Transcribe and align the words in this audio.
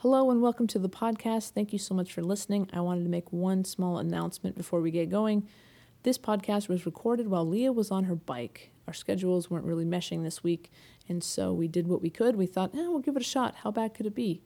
Hello 0.00 0.30
and 0.30 0.42
welcome 0.42 0.66
to 0.66 0.78
the 0.78 0.90
podcast. 0.90 1.52
Thank 1.52 1.72
you 1.72 1.78
so 1.78 1.94
much 1.94 2.12
for 2.12 2.20
listening. 2.22 2.68
I 2.70 2.80
wanted 2.80 3.04
to 3.04 3.08
make 3.10 3.32
one 3.32 3.64
small 3.64 3.96
announcement 3.96 4.54
before 4.54 4.82
we 4.82 4.90
get 4.90 5.08
going. 5.08 5.48
This 6.02 6.18
podcast 6.18 6.68
was 6.68 6.84
recorded 6.84 7.28
while 7.28 7.48
Leah 7.48 7.72
was 7.72 7.90
on 7.90 8.04
her 8.04 8.14
bike. 8.14 8.72
Our 8.86 8.92
schedules 8.92 9.48
weren't 9.50 9.64
really 9.64 9.86
meshing 9.86 10.22
this 10.22 10.44
week, 10.44 10.70
and 11.08 11.24
so 11.24 11.54
we 11.54 11.66
did 11.66 11.88
what 11.88 12.02
we 12.02 12.10
could. 12.10 12.36
We 12.36 12.44
thought, 12.44 12.74
eh, 12.74 12.86
we'll 12.86 12.98
give 12.98 13.16
it 13.16 13.22
a 13.22 13.24
shot. 13.24 13.54
How 13.62 13.70
bad 13.70 13.94
could 13.94 14.04
it 14.04 14.14
be? 14.14 14.42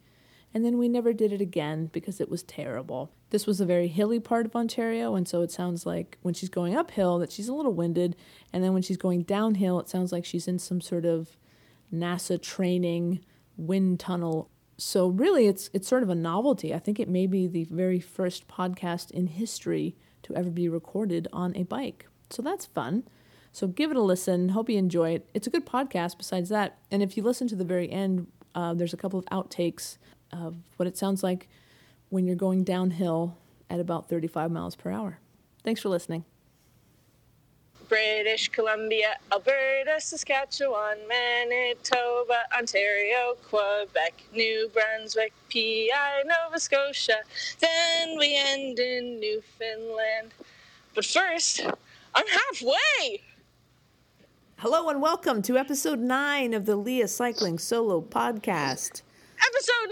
And 0.55 0.65
then 0.65 0.79
we 0.79 0.89
never 0.89 1.13
did 1.13 1.33
it 1.33 1.41
again 1.41 1.91
because 1.93 2.21
it 2.21 2.30
was 2.30 2.45
terrible. 2.45 3.11
This 3.30 3.45
was 3.45 3.61
a 3.61 3.67
very 3.67 3.89
hilly 3.89 4.21
part 4.21 4.46
of 4.46 4.55
Ontario, 4.55 5.17
and 5.17 5.27
so 5.27 5.43
it 5.43 5.51
sounds 5.51 5.85
like 5.85 6.17
when 6.23 6.32
she's 6.32 6.48
going 6.48 6.77
uphill 6.77 7.19
that 7.19 7.32
she's 7.32 7.48
a 7.48 7.55
little 7.55 7.75
winded, 7.75 8.14
and 8.53 8.62
then 8.62 8.73
when 8.73 8.82
she's 8.82 8.96
going 8.96 9.23
downhill, 9.25 9.80
it 9.80 9.89
sounds 9.89 10.12
like 10.12 10.25
she's 10.25 10.46
in 10.46 10.61
some 10.61 10.80
sort 10.80 11.05
of 11.05 11.37
NASA 11.93 12.41
training 12.41 13.19
wind 13.57 13.98
tunnel 13.98 14.48
so 14.81 15.09
really 15.09 15.47
it's 15.47 15.69
it's 15.73 15.87
sort 15.89 16.02
of 16.02 16.09
a 16.09 16.15
novelty. 16.15 16.75
I 16.75 16.79
think 16.79 16.98
it 16.98 17.09
may 17.09 17.27
be 17.27 17.47
the 17.47 17.65
very 17.65 18.01
first 18.01 18.48
podcast 18.48 19.11
in 19.11 19.27
history 19.27 19.97
to 20.23 20.34
ever 20.34 20.51
be 20.51 20.69
recorded 20.69 21.29
on 21.33 21.55
a 21.56 21.65
bike. 21.65 22.06
So 22.30 22.43
that's 22.43 22.66
fun. 22.66 23.05
So 23.53 23.66
give 23.66 23.91
it 23.91 23.97
a 23.97 24.03
listen. 24.03 24.51
Hope 24.51 24.70
you 24.70 24.79
enjoy 24.79 25.11
it. 25.11 25.29
It's 25.34 25.47
a 25.47 25.51
good 25.51 25.66
podcast 25.66 26.16
besides 26.16 26.48
that. 26.51 26.79
And 26.91 27.03
if 27.03 27.16
you 27.16 27.23
listen 27.23 27.48
to 27.48 27.56
the 27.56 27.65
very 27.65 27.91
end, 27.91 28.29
uh, 28.55 28.75
there's 28.75 28.95
a 28.95 28.97
couple 28.97 29.19
of 29.19 29.27
outtakes 29.27 29.98
of 30.33 30.56
what 30.77 30.87
it 30.87 30.97
sounds 30.97 31.23
like 31.23 31.48
when 32.09 32.27
you're 32.27 32.37
going 32.37 32.65
downhill 32.65 33.37
at 33.69 33.81
about 33.81 34.09
35 34.09 34.51
miles 34.51 34.77
per 34.77 34.91
hour. 34.91 35.19
Thanks 35.62 35.81
for 35.81 35.89
listening. 35.89 36.25
British 37.91 38.49
Columbia, 38.51 39.17
Alberta, 39.33 40.01
Saskatchewan, 40.01 40.97
Manitoba, 41.09 42.45
Ontario, 42.57 43.37
Quebec, 43.43 44.15
New 44.33 44.71
Brunswick, 44.73 45.33
PEI, 45.48 46.23
Nova 46.25 46.61
Scotia. 46.61 47.17
Then 47.59 48.17
we 48.17 48.39
end 48.39 48.79
in 48.79 49.19
Newfoundland. 49.19 50.31
But 50.95 51.05
first, 51.05 51.62
I'm 52.14 52.27
halfway! 52.29 53.23
Hello 54.59 54.89
and 54.89 55.03
welcome 55.03 55.42
to 55.42 55.59
episode 55.59 55.98
nine 55.98 56.55
of 56.55 56.67
the 56.67 56.77
Leah 56.77 57.09
Cycling 57.09 57.59
Solo 57.59 58.01
Podcast. 58.01 59.03
Episode 59.45 59.91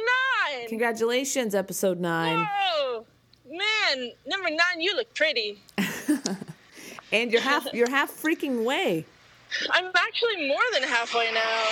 nine! 0.53 0.69
Congratulations, 0.69 1.53
episode 1.53 1.99
nine. 1.99 2.47
Whoa! 2.49 3.07
Man, 3.51 4.13
number 4.25 4.51
nine, 4.51 4.81
you 4.81 4.95
look 4.95 5.13
pretty. 5.15 5.61
And 7.13 7.33
you're 7.33 7.41
half 7.43 7.67
you're 7.73 7.91
half 7.91 8.11
freaking 8.11 8.65
way. 8.65 9.05
I'm 9.71 9.91
actually 9.95 10.47
more 10.49 10.61
than 10.73 10.83
halfway 10.83 11.33
now. 11.33 11.65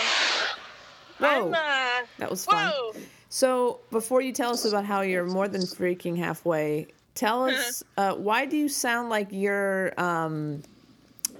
Whoa. 1.19 1.47
I'm, 1.49 1.55
uh, 1.55 2.07
That 2.19 2.31
was 2.31 2.45
fun. 2.45 2.71
Whoa! 2.71 2.93
So 3.29 3.81
before 3.91 4.21
you 4.21 4.33
tell 4.33 4.51
us 4.51 4.65
about 4.65 4.85
how 4.85 5.03
you're 5.03 5.27
more 5.27 5.49
than 5.49 5.63
freaking 5.63 6.17
halfway, 6.17 6.89
tell 7.15 7.45
us 7.45 7.83
uh, 7.97 8.15
why 8.15 8.47
do 8.47 8.57
you 8.57 8.69
sound 8.69 9.11
like 9.11 9.29
you're 9.31 9.99
um, 10.01 10.63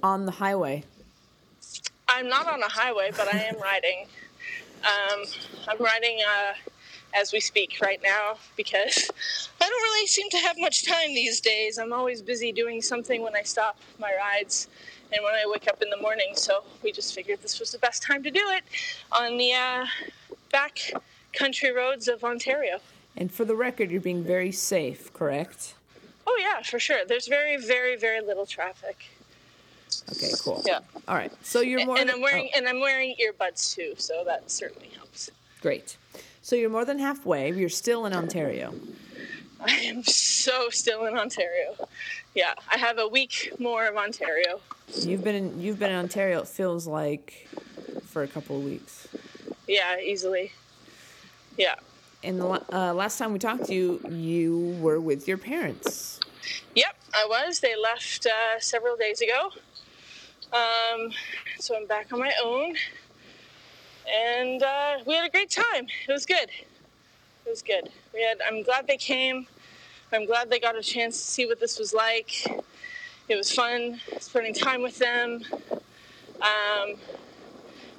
on 0.03 0.25
the 0.25 0.31
highway? 0.31 0.83
I'm 2.07 2.29
not 2.29 2.47
on 2.47 2.61
a 2.61 2.69
highway, 2.69 3.11
but 3.15 3.33
I 3.33 3.39
am 3.39 3.59
riding. 3.61 4.05
Um, 4.77 5.23
I'm 5.67 5.83
riding 5.83 6.19
uh, 6.21 6.53
as 7.13 7.33
we 7.33 7.39
speak 7.39 7.79
right 7.81 7.99
now 8.03 8.35
because 8.55 9.09
I 9.61 9.67
don't 9.67 9.81
really 9.81 10.07
seem 10.07 10.29
to 10.29 10.37
have 10.37 10.57
much 10.59 10.85
time 10.85 11.09
these 11.09 11.41
days. 11.41 11.77
I'm 11.77 11.93
always 11.93 12.21
busy 12.21 12.51
doing 12.51 12.81
something 12.81 13.21
when 13.21 13.35
I 13.35 13.43
stop 13.43 13.77
my 13.99 14.11
rides 14.17 14.67
and 15.13 15.23
when 15.23 15.33
I 15.33 15.43
wake 15.47 15.67
up 15.67 15.81
in 15.81 15.89
the 15.89 15.97
morning. 15.97 16.31
So 16.33 16.63
we 16.83 16.91
just 16.91 17.13
figured 17.13 17.41
this 17.41 17.59
was 17.59 17.71
the 17.71 17.79
best 17.79 18.03
time 18.03 18.23
to 18.23 18.31
do 18.31 18.43
it 18.49 18.63
on 19.11 19.37
the 19.37 19.53
uh, 19.53 19.85
back 20.51 20.79
country 21.33 21.71
roads 21.71 22.07
of 22.07 22.23
Ontario. 22.23 22.79
And 23.15 23.31
for 23.31 23.45
the 23.45 23.55
record, 23.55 23.89
you're 23.89 24.01
being 24.01 24.23
very 24.23 24.51
safe, 24.51 25.11
correct? 25.13 25.73
Oh 26.27 26.37
yeah, 26.39 26.61
for 26.61 26.79
sure. 26.79 26.99
There's 27.07 27.27
very, 27.27 27.57
very, 27.57 27.95
very 27.95 28.21
little 28.21 28.45
traffic. 28.45 29.09
Okay, 30.11 30.31
cool. 30.41 30.61
Yeah. 30.65 30.79
All 31.07 31.15
right. 31.15 31.31
So 31.41 31.61
you're 31.61 31.85
more 31.85 31.97
and 31.97 32.11
I'm 32.11 32.21
wearing 32.21 32.49
oh, 32.53 32.57
and 32.57 32.67
I'm 32.67 32.79
wearing 32.79 33.15
earbuds 33.15 33.73
too, 33.73 33.93
so 33.97 34.23
that 34.25 34.51
certainly 34.51 34.89
helps. 34.95 35.31
great. 35.61 35.97
So 36.47 36.55
you're 36.55 36.69
more 36.69 36.85
than 36.85 36.97
halfway. 36.97 37.51
You're 37.51 37.67
still 37.67 38.05
in 38.05 38.13
Ontario. 38.13 38.73
I 39.59 39.71
am 39.71 40.01
so 40.03 40.69
still 40.69 41.05
in 41.05 41.17
Ontario. 41.17 41.75
Yeah, 42.35 42.53
I 42.71 42.77
have 42.77 42.99
a 42.99 43.05
week 43.05 43.51
more 43.59 43.85
of 43.85 43.97
Ontario. 43.97 44.61
You've 44.93 45.25
been 45.25 45.35
in, 45.35 45.59
you've 45.59 45.77
been 45.77 45.89
in 45.89 45.97
Ontario. 45.97 46.39
It 46.39 46.47
feels 46.47 46.87
like 46.87 47.49
for 48.05 48.23
a 48.23 48.29
couple 48.29 48.55
of 48.55 48.63
weeks. 48.63 49.09
Yeah, 49.67 49.99
easily. 49.99 50.53
Yeah. 51.57 51.75
And 52.23 52.39
the 52.39 52.63
uh, 52.73 52.93
last 52.93 53.17
time 53.17 53.33
we 53.33 53.39
talked 53.39 53.65
to 53.65 53.73
you, 53.73 53.99
you 54.09 54.77
were 54.79 55.01
with 55.01 55.27
your 55.27 55.37
parents. 55.37 56.21
Yep, 56.75 56.95
I 57.13 57.25
was. 57.29 57.59
They 57.59 57.75
left 57.75 58.25
uh, 58.25 58.61
several 58.61 58.95
days 58.95 59.19
ago. 59.19 59.51
Um, 60.53 61.11
so 61.59 61.75
I'm 61.75 61.87
back 61.87 62.13
on 62.13 62.19
my 62.19 62.31
own. 62.41 62.75
And 64.07 64.63
uh, 64.63 64.97
we 65.05 65.13
had 65.13 65.27
a 65.27 65.29
great 65.29 65.49
time. 65.49 65.87
It 66.07 66.11
was 66.11 66.25
good. 66.25 66.49
It 67.45 67.49
was 67.49 67.61
good. 67.61 67.89
We 68.13 68.21
had. 68.21 68.39
I'm 68.47 68.63
glad 68.63 68.87
they 68.87 68.97
came. 68.97 69.47
I'm 70.13 70.25
glad 70.25 70.49
they 70.49 70.59
got 70.59 70.77
a 70.77 70.81
chance 70.81 71.17
to 71.17 71.23
see 71.23 71.45
what 71.45 71.59
this 71.59 71.77
was 71.77 71.93
like. 71.93 72.45
It 73.27 73.35
was 73.35 73.51
fun 73.51 73.99
spending 74.19 74.53
time 74.53 74.81
with 74.81 74.99
them. 74.99 75.43
Um, 76.39 76.95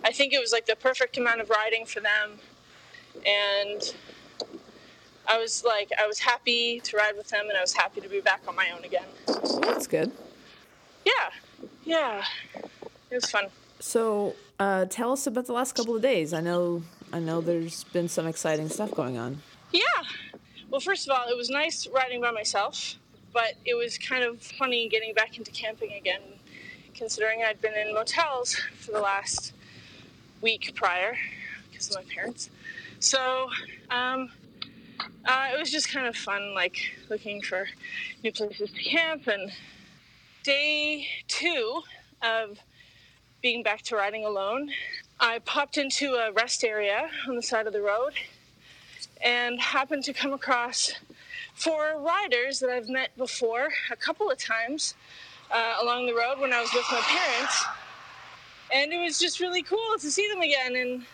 I 0.04 0.12
think 0.12 0.32
it 0.32 0.40
was 0.40 0.52
like 0.52 0.66
the 0.66 0.76
perfect 0.76 1.18
amount 1.18 1.40
of 1.40 1.50
riding 1.50 1.84
for 1.84 2.00
them. 2.00 2.38
And 3.26 3.94
I 5.26 5.38
was 5.38 5.64
like, 5.64 5.90
I 6.00 6.06
was 6.06 6.20
happy 6.20 6.80
to 6.80 6.96
ride 6.96 7.16
with 7.16 7.28
them 7.28 7.48
and 7.48 7.58
I 7.58 7.60
was 7.60 7.74
happy 7.74 8.00
to 8.00 8.08
be 8.08 8.20
back 8.20 8.40
on 8.48 8.56
my 8.56 8.70
own 8.74 8.84
again. 8.84 9.08
That's 9.60 9.86
good. 9.86 10.12
Yeah, 11.04 11.30
yeah. 11.84 12.24
It 13.10 13.16
was 13.16 13.30
fun. 13.30 13.48
So, 13.80 14.34
uh, 14.58 14.86
tell 14.86 15.12
us 15.12 15.26
about 15.26 15.46
the 15.46 15.52
last 15.52 15.74
couple 15.74 15.94
of 15.94 16.02
days. 16.02 16.32
I 16.32 16.40
know, 16.40 16.82
I 17.12 17.18
know, 17.18 17.40
there's 17.40 17.84
been 17.84 18.08
some 18.08 18.26
exciting 18.26 18.68
stuff 18.68 18.92
going 18.92 19.16
on. 19.16 19.40
Yeah. 19.72 19.82
Well, 20.70 20.80
first 20.80 21.08
of 21.08 21.16
all, 21.16 21.28
it 21.28 21.36
was 21.36 21.50
nice 21.50 21.86
riding 21.86 22.20
by 22.20 22.30
myself, 22.30 22.96
but 23.32 23.54
it 23.64 23.74
was 23.74 23.98
kind 23.98 24.24
of 24.24 24.42
funny 24.42 24.88
getting 24.88 25.14
back 25.14 25.38
into 25.38 25.50
camping 25.50 25.92
again, 25.92 26.20
considering 26.94 27.42
I'd 27.44 27.60
been 27.60 27.74
in 27.74 27.94
motels 27.94 28.56
for 28.78 28.92
the 28.92 29.00
last 29.00 29.52
week 30.40 30.72
prior 30.74 31.16
because 31.70 31.88
of 31.88 31.96
my 31.96 32.14
parents. 32.14 32.50
So, 33.00 33.48
um, 33.90 34.30
uh, 35.24 35.50
it 35.54 35.58
was 35.58 35.70
just 35.70 35.92
kind 35.92 36.06
of 36.06 36.16
fun, 36.16 36.54
like 36.54 36.76
looking 37.08 37.40
for 37.42 37.68
new 38.24 38.32
places 38.32 38.70
to 38.72 38.82
camp. 38.82 39.26
And 39.28 39.52
day 40.42 41.06
two 41.28 41.82
of 42.22 42.58
being 43.40 43.62
back 43.62 43.82
to 43.82 43.96
riding 43.96 44.24
alone, 44.24 44.70
I 45.20 45.38
popped 45.40 45.78
into 45.78 46.14
a 46.14 46.32
rest 46.32 46.64
area 46.64 47.08
on 47.28 47.36
the 47.36 47.42
side 47.42 47.66
of 47.66 47.72
the 47.72 47.82
road 47.82 48.14
and 49.24 49.60
happened 49.60 50.04
to 50.04 50.12
come 50.12 50.32
across 50.32 50.92
four 51.54 52.00
riders 52.00 52.60
that 52.60 52.70
I've 52.70 52.88
met 52.88 53.16
before 53.16 53.68
a 53.90 53.96
couple 53.96 54.30
of 54.30 54.38
times 54.38 54.94
uh, 55.50 55.76
along 55.82 56.06
the 56.06 56.14
road 56.14 56.38
when 56.38 56.52
I 56.52 56.60
was 56.60 56.72
with 56.72 56.84
my 56.90 57.00
parents. 57.00 57.64
And 58.72 58.92
it 58.92 58.98
was 58.98 59.18
just 59.18 59.40
really 59.40 59.62
cool 59.62 59.98
to 59.98 60.10
see 60.10 60.28
them 60.28 60.40
again. 60.40 60.76
And 60.76 61.04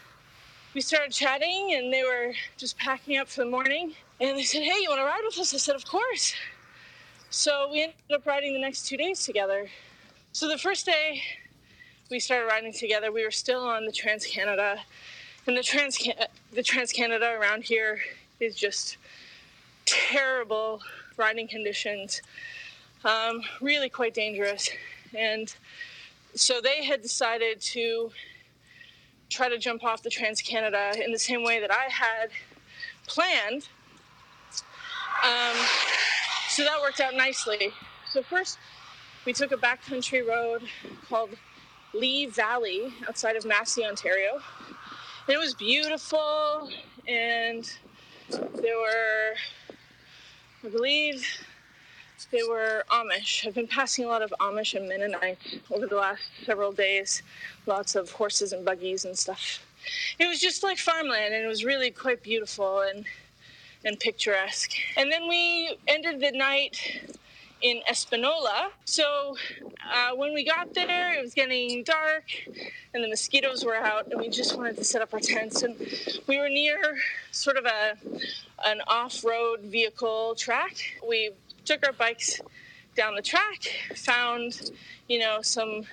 we 0.75 0.81
started 0.81 1.13
chatting, 1.13 1.75
and 1.75 1.93
they 1.93 2.03
were 2.03 2.33
just 2.57 2.77
packing 2.79 3.19
up 3.19 3.29
for 3.29 3.45
the 3.45 3.51
morning. 3.51 3.93
And 4.21 4.37
they 4.37 4.43
said, 4.43 4.63
Hey, 4.63 4.81
you 4.83 4.89
want 4.89 5.01
to 5.01 5.05
ride 5.05 5.23
with 5.25 5.39
us? 5.39 5.55
I 5.55 5.59
said, 5.59 5.77
Of 5.77 5.87
course. 5.87 6.35
So 7.31 7.69
we 7.71 7.83
ended 7.83 7.97
up 8.13 8.27
riding 8.27 8.53
the 8.55 8.61
next 8.61 8.87
two 8.87 8.97
days 8.97 9.25
together. 9.25 9.69
So 10.33 10.49
the 10.49 10.59
first 10.59 10.85
day 10.87 11.23
we 12.11 12.21
started 12.21 12.47
riding 12.47 12.73
together, 12.73 13.11
we 13.11 13.25
were 13.25 13.31
still 13.31 13.61
on 13.61 13.87
the 13.87 13.93
Trans 13.93 14.27
Canada. 14.27 14.79
And 15.47 15.57
the 15.57 15.63
Trans 15.63 15.99
the 16.53 16.63
Trans 16.63 16.93
Canada 16.93 17.37
around 17.39 17.65
here 17.65 18.01
is 18.41 18.57
just 18.57 18.97
terrible 19.85 20.81
riding 21.17 21.49
conditions, 21.49 22.23
um, 23.05 23.43
really 23.61 23.89
quite 23.89 24.15
dangerous. 24.15 24.71
And 25.15 25.55
so 26.35 26.61
they 26.61 26.85
had 26.85 27.03
decided 27.03 27.61
to 27.61 28.11
try 29.31 29.49
to 29.49 29.59
jump 29.59 29.85
off 29.85 30.03
the 30.03 30.11
Trans 30.11 30.41
Canada 30.41 30.93
in 31.03 31.13
the 31.13 31.19
same 31.19 31.45
way 31.45 31.61
that 31.61 31.71
I 31.71 31.89
had 31.91 32.31
planned. 33.07 33.69
Um, 35.25 35.57
so 36.49 36.63
that 36.65 36.81
worked 36.81 37.01
out 37.01 37.15
nicely. 37.15 37.71
So 38.11 38.23
first, 38.23 38.59
we 39.25 39.33
took 39.33 39.53
a 39.53 39.57
backcountry 39.57 40.27
road 40.27 40.63
called 41.09 41.31
Lee 41.95 42.27
Valley 42.27 42.93
outside 43.09 43.37
of 43.37 43.45
Massey, 43.45 43.85
Ontario. 43.85 44.41
And 45.27 45.35
it 45.35 45.39
was 45.39 45.55
beautiful, 45.55 46.69
and 47.09 47.71
there 48.29 48.77
were, 48.77 49.35
I 50.65 50.69
believe, 50.69 51.27
they 52.31 52.43
were 52.43 52.85
Amish. 52.91 53.47
I've 53.47 53.55
been 53.55 53.69
passing 53.69 54.05
a 54.05 54.09
lot 54.09 54.23
of 54.23 54.35
Amish 54.41 54.75
and 54.75 54.89
Mennonites 54.89 55.57
over 55.71 55.87
the 55.87 55.97
last 55.97 56.23
several 56.45 56.73
days. 56.73 57.23
Lots 57.67 57.95
of 57.95 58.11
horses 58.11 58.53
and 58.53 58.65
buggies 58.65 59.05
and 59.05 59.17
stuff. 59.17 59.65
It 60.19 60.27
was 60.27 60.41
just 60.41 60.63
like 60.63 60.79
farmland, 60.79 61.35
and 61.35 61.45
it 61.45 61.49
was 61.49 61.65
really 61.65 61.91
quite 61.91 62.23
beautiful. 62.23 62.81
And 62.81 63.05
and 63.85 63.99
picturesque. 64.01 64.73
And 64.97 65.13
then 65.13 65.29
we 65.29 65.77
ended 65.87 66.21
the 66.21 66.33
night 66.33 67.17
in 67.65 67.81
Espanola. 67.91 68.69
So 68.85 69.37
uh, 69.91 70.11
when 70.15 70.35
we 70.35 70.45
got 70.45 70.75
there, 70.75 71.19
it 71.19 71.23
was 71.23 71.33
getting 71.33 71.83
dark 71.83 72.25
and 72.93 73.03
the 73.03 73.09
mosquitoes 73.09 73.65
were 73.65 73.75
out, 73.75 74.13
and 74.13 74.21
we 74.21 74.29
just 74.29 74.57
wanted 74.57 74.77
to 74.77 74.85
set 74.85 75.01
up 75.01 75.15
our 75.15 75.19
tents. 75.19 75.63
And 75.63 75.75
we 76.29 76.39
were 76.39 76.51
near 76.51 76.79
sort 77.33 77.57
of 77.57 77.65
a 77.65 77.97
an 78.67 78.83
off-road 78.87 79.61
vehicle 79.61 80.35
track. 80.37 80.77
We 81.09 81.31
took 81.65 81.85
our 81.87 81.93
bikes 81.95 82.41
down 82.95 83.15
the 83.17 83.23
track, 83.23 83.63
found 83.97 84.71
you 85.09 85.19
know 85.19 85.41
some 85.41 85.85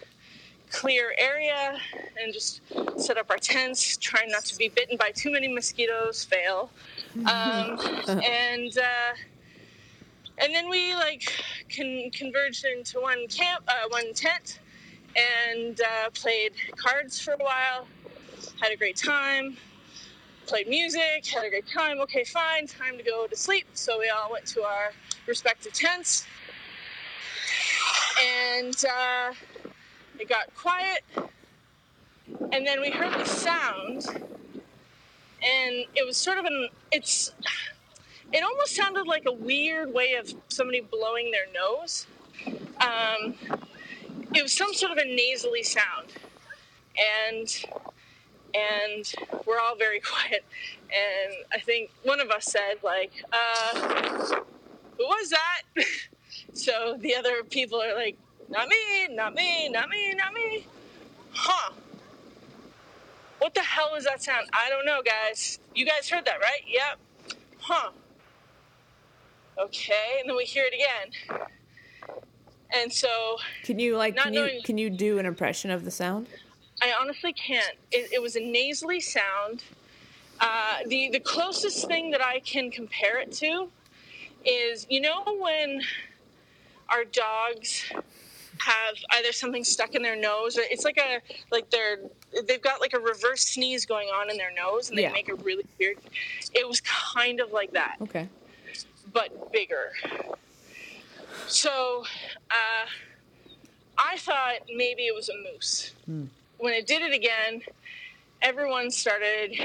clear 0.72 1.14
area 1.18 1.78
and 2.22 2.34
just 2.34 2.62
set 2.98 3.18
up 3.18 3.30
our 3.30 3.38
tents, 3.38 3.96
trying 3.98 4.30
not 4.30 4.44
to 4.46 4.58
be 4.58 4.70
bitten 4.70 4.98
by 4.98 5.12
too 5.12 5.32
many 5.32 5.48
mosquitoes, 5.48 6.26
fail. 6.26 6.70
Um, 7.14 7.78
and 8.24 8.78
uh, 8.78 9.14
and 10.38 10.54
then 10.54 10.70
we 10.70 10.96
like 10.96 11.24
con- 11.76 12.10
converged 12.14 12.66
into 12.66 13.00
one 13.00 13.28
camp, 13.28 13.64
uh, 13.68 13.88
one 13.90 14.14
tent, 14.14 14.60
and 15.16 15.80
uh, 15.82 16.10
played 16.12 16.54
cards 16.76 17.20
for 17.20 17.34
a 17.34 17.38
while. 17.38 17.88
Had 18.62 18.72
a 18.72 18.78
great 18.78 18.96
time. 18.96 19.58
Played 20.48 20.68
music. 20.68 21.26
Had 21.28 21.46
a 21.46 21.50
great 21.50 21.68
time. 21.68 22.00
Okay, 22.02 22.24
fine. 22.24 22.68
Time 22.68 22.98
to 22.98 23.04
go 23.04 23.28
to 23.28 23.36
sleep. 23.36 23.68
So 23.74 24.00
we 24.00 24.10
all 24.10 24.32
went 24.32 24.46
to 24.48 24.64
our 24.64 24.92
respective 25.28 25.74
tents, 25.74 26.26
and 28.22 28.76
uh, 28.86 29.34
it 30.20 30.28
got 30.28 30.54
quiet. 30.56 31.02
And 32.52 32.66
then 32.66 32.82
we 32.82 32.90
heard 32.90 33.14
the 33.14 33.26
sound, 33.26 34.08
and 34.08 35.86
it 35.96 36.06
was 36.06 36.18
sort 36.18 36.38
of 36.38 36.46
an. 36.46 36.70
It's 36.92 37.32
it 38.34 38.44
almost 38.44 38.76
sounded 38.76 39.08
like 39.08 39.26
a 39.26 39.32
weird 39.32 39.94
way 39.94 40.14
of 40.14 40.34
somebody 40.48 40.82
blowing 40.82 41.32
their 41.32 41.52
nose. 41.54 42.08
Um, 42.48 43.36
it 44.34 44.42
was 44.42 44.54
some 44.54 44.74
sort 44.74 44.92
of 44.92 44.98
a 44.98 45.06
nasally 45.06 45.64
sound, 45.64 46.08
and 46.98 47.66
and 48.54 49.14
we're 49.46 49.60
all 49.60 49.76
very 49.76 50.00
quiet. 50.12 50.46
And 50.84 51.34
I 51.54 51.60
think 51.60 51.92
one 52.04 52.20
of 52.20 52.30
us 52.30 52.46
said 52.46 52.76
like, 52.84 53.12
uh, 53.34 54.42
"Who 54.98 55.06
was 55.06 55.30
that?" 55.30 55.62
so 56.54 56.98
the 57.00 57.16
other 57.16 57.44
people 57.44 57.82
are 57.82 57.96
like, 57.96 58.18
"Not 58.50 58.70
me, 58.70 59.08
not 59.10 59.34
me, 59.34 59.70
not 59.70 59.90
me, 59.90 60.14
not 60.14 60.34
me." 60.34 60.66
Huh? 61.34 61.72
What 63.40 63.56
the 63.56 63.62
hell 63.62 63.90
was 63.92 64.06
that 64.06 64.22
sound? 64.22 64.48
I 64.54 64.70
don't 64.70 64.86
know, 64.86 65.02
guys. 65.02 65.60
You 65.74 65.86
guys 65.86 66.08
heard 66.10 66.26
that, 66.26 66.40
right? 66.42 66.62
Yep. 66.68 67.00
Huh 67.60 67.90
okay 69.58 70.18
and 70.20 70.30
then 70.30 70.36
we 70.36 70.46
hear 70.46 70.66
it 70.66 70.74
again 70.74 71.40
and 72.74 72.92
so 72.92 73.38
Can 73.64 73.80
you 73.80 73.98
like 73.98 74.16
can 74.18 74.34
you 74.34 74.40
knowing- 74.42 74.62
can 74.64 74.78
you 74.78 74.90
do 74.90 75.18
an 75.20 75.26
impression 75.26 75.72
of 75.72 75.84
the 75.86 75.92
sound? 75.92 76.28
i 76.82 76.94
honestly 77.00 77.34
can't 77.34 77.76
it, 77.92 78.12
it 78.14 78.22
was 78.22 78.36
a 78.36 78.40
nasally 78.40 79.00
sound 79.00 79.64
uh, 80.40 80.78
the 80.88 81.10
the 81.12 81.20
closest 81.20 81.88
thing 81.88 82.10
that 82.12 82.22
i 82.24 82.40
can 82.40 82.72
compare 82.72 83.20
it 83.20 83.32
to 83.32 83.70
is 84.46 84.88
you 84.90 85.00
know 85.02 85.24
when 85.40 85.82
our 86.90 87.04
dogs 87.06 87.84
have 88.58 88.96
either 89.12 89.32
something 89.32 89.64
stuck 89.64 89.94
in 89.96 90.02
their 90.02 90.16
nose 90.16 90.58
or 90.58 90.62
it's 90.64 90.84
like 90.84 90.98
a 90.98 91.20
like 91.52 91.70
they're 91.70 91.98
they've 92.48 92.62
got 92.62 92.80
like 92.82 92.94
a 92.94 93.00
reverse 93.00 93.42
sneeze 93.42 93.86
going 93.86 94.08
on 94.10 94.30
in 94.32 94.38
their 94.38 94.52
nose 94.54 94.90
and 94.90 94.98
they 94.98 95.04
Yeah. 95.04 95.12
make 95.12 95.30
a 95.30 95.36
really 95.36 95.66
weird 95.80 95.98
it 96.54 96.68
was 96.68 96.82
kind 96.82 97.40
of 97.40 97.52
like 97.52 97.72
that 97.74 97.98
Okay. 98.02 98.28
But 99.14 99.52
bigger. 99.52 99.92
So 101.48 102.04
uh, 102.50 102.86
I 103.98 104.18
thought 104.18 104.60
maybe 104.76 105.04
it 105.04 105.16
was 105.16 105.30
a 105.30 105.34
moose. 105.54 105.94
When 106.58 106.74
it 106.74 106.88
did 106.88 107.02
it 107.02 107.14
again, 107.14 107.62
everyone 108.42 108.92
started 108.92 109.56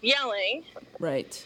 yelling 0.00 0.64
Right. 0.98 1.44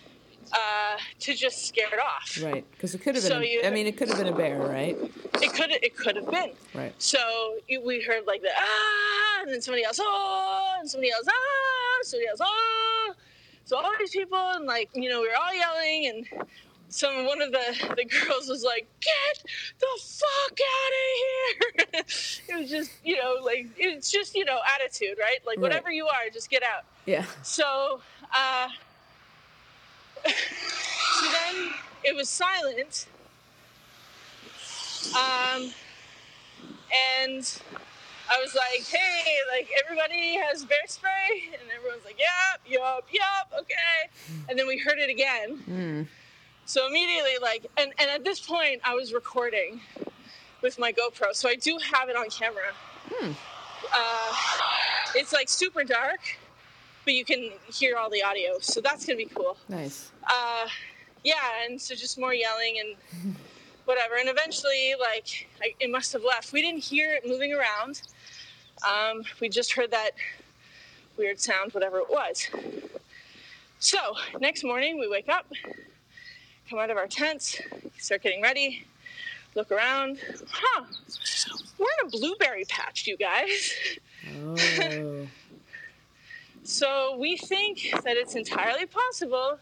uh, 0.52 0.96
to 1.20 1.34
just 1.34 1.66
scare 1.66 1.88
it 1.92 1.98
off. 2.00 2.38
Right. 2.42 2.64
Because 2.72 2.94
it 2.94 2.98
could 3.02 3.14
have 3.14 3.24
been. 3.24 3.30
So 3.32 3.38
a- 3.40 3.44
you- 3.44 3.62
I 3.64 3.70
mean, 3.70 3.86
it 3.86 3.96
could 3.96 4.08
have 4.08 4.18
been 4.18 4.28
a 4.28 4.36
bear, 4.36 4.58
right? 4.58 4.96
It 5.42 5.52
could 5.52 5.70
it 5.70 5.96
could 5.96 6.16
have 6.16 6.30
been. 6.30 6.52
Right. 6.74 6.94
So 6.98 7.58
you- 7.68 7.80
we 7.82 8.02
heard 8.02 8.26
like 8.26 8.42
the 8.42 8.50
ah, 8.56 9.40
and 9.42 9.50
then 9.50 9.60
somebody 9.62 9.84
else 9.84 9.98
oh, 10.02 10.76
and 10.78 10.90
somebody 10.90 11.10
else 11.12 11.26
ah, 11.28 11.98
somebody 12.02 12.28
else 12.28 12.40
oh. 12.42 13.14
So 13.64 13.76
all 13.76 13.90
these 13.98 14.10
people 14.10 14.38
and 14.38 14.64
like 14.66 14.90
you 14.94 15.08
know 15.08 15.20
we 15.20 15.28
were 15.28 15.36
all 15.36 15.54
yelling 15.54 16.06
and 16.06 16.48
some 16.88 17.26
one 17.26 17.40
of 17.42 17.52
the 17.52 17.94
the 17.96 18.04
girls 18.04 18.48
was 18.48 18.62
like 18.64 18.86
get 19.00 19.50
the 19.78 19.86
fuck 20.00 20.58
out 20.74 20.92
of 20.92 21.94
here. 21.98 22.02
it 22.48 22.60
was 22.60 22.70
just 22.70 22.90
you 23.04 23.16
know 23.16 23.36
like 23.44 23.66
it's 23.76 24.10
just 24.10 24.34
you 24.34 24.44
know 24.44 24.58
attitude 24.76 25.16
right 25.18 25.38
like 25.46 25.56
Right. 25.56 25.62
whatever 25.62 25.90
you 25.90 26.06
are 26.06 26.30
just 26.32 26.48
get 26.50 26.62
out. 26.62 26.84
Yeah. 27.06 27.24
So, 27.42 28.00
uh, 28.36 28.68
so 30.26 31.26
then 31.30 31.70
it 32.04 32.14
was 32.16 32.28
silent. 32.28 33.06
Um, 35.14 35.70
and 37.24 37.60
I 38.28 38.40
was 38.40 38.54
like, 38.56 38.84
hey, 38.88 39.36
like 39.52 39.68
everybody 39.84 40.34
has 40.36 40.64
bear 40.64 40.78
spray? 40.88 41.10
And 41.52 41.70
everyone's 41.76 42.04
like, 42.04 42.18
yep, 42.18 42.60
yep, 42.66 43.04
yep, 43.12 43.60
okay. 43.60 44.10
And 44.48 44.58
then 44.58 44.66
we 44.66 44.78
heard 44.78 44.98
it 44.98 45.10
again. 45.10 45.58
Mm. 45.70 46.06
So 46.66 46.88
immediately, 46.88 47.38
like, 47.40 47.70
and, 47.78 47.92
and 48.00 48.10
at 48.10 48.24
this 48.24 48.40
point, 48.40 48.80
I 48.84 48.94
was 48.94 49.12
recording 49.12 49.80
with 50.62 50.80
my 50.80 50.92
GoPro, 50.92 51.32
so 51.32 51.48
I 51.48 51.54
do 51.54 51.78
have 51.92 52.08
it 52.08 52.16
on 52.16 52.28
camera. 52.28 52.74
Hmm. 53.08 53.30
Uh, 53.94 54.34
it's 55.14 55.32
like 55.32 55.48
super 55.48 55.84
dark, 55.84 56.18
but 57.04 57.14
you 57.14 57.24
can 57.24 57.50
hear 57.72 57.96
all 57.96 58.10
the 58.10 58.20
audio, 58.20 58.58
so 58.60 58.80
that's 58.80 59.06
gonna 59.06 59.16
be 59.16 59.26
cool. 59.26 59.56
Nice. 59.68 60.10
Uh, 60.24 60.66
yeah, 61.22 61.34
and 61.64 61.80
so 61.80 61.94
just 61.94 62.18
more 62.18 62.34
yelling 62.34 62.80
and 62.80 63.36
whatever, 63.84 64.16
and 64.16 64.28
eventually, 64.28 64.94
like, 64.98 65.48
I, 65.62 65.72
it 65.78 65.88
must 65.88 66.12
have 66.14 66.24
left. 66.24 66.52
We 66.52 66.62
didn't 66.62 66.82
hear 66.82 67.12
it 67.14 67.24
moving 67.24 67.52
around. 67.52 68.02
Um, 68.84 69.22
we 69.40 69.48
just 69.48 69.72
heard 69.72 69.92
that 69.92 70.10
weird 71.16 71.38
sound, 71.40 71.74
whatever 71.74 71.98
it 71.98 72.10
was. 72.10 72.48
So 73.78 73.98
next 74.40 74.64
morning, 74.64 74.98
we 74.98 75.08
wake 75.08 75.28
up, 75.28 75.46
come 76.68 76.78
out 76.78 76.90
of 76.90 76.96
our 76.96 77.06
tents, 77.06 77.60
start 77.98 78.22
getting 78.22 78.42
ready, 78.42 78.84
look 79.54 79.70
around. 79.70 80.18
Huh? 80.50 80.84
We're 81.78 81.86
in 82.02 82.06
a 82.08 82.10
blueberry 82.10 82.64
patch, 82.64 83.06
you 83.06 83.16
guys. 83.16 83.72
Oh. 84.44 85.26
So 86.68 87.16
we 87.16 87.36
think 87.36 87.92
that 88.02 88.16
it's 88.16 88.34
entirely 88.34 88.86
possible 88.86 89.60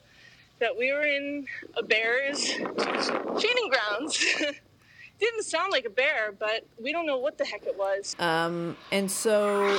that 0.58 0.75
we 0.75 0.90
were 0.90 1.04
in 1.04 1.46
a 1.76 1.82
bear's 1.82 2.50
feeding 2.52 3.68
grounds. 3.68 4.25
Didn't 5.20 5.42
sound 5.42 5.70
like 5.70 5.84
a 5.84 5.90
bear, 5.90 6.32
but 6.38 6.66
we 6.82 6.92
don't 6.92 7.04
know 7.04 7.18
what 7.18 7.37
the 7.37 7.44
heck 7.44 7.66
it 7.66 7.76
was. 7.76 8.16
um. 8.18 8.75
And 8.90 9.11
so 9.11 9.78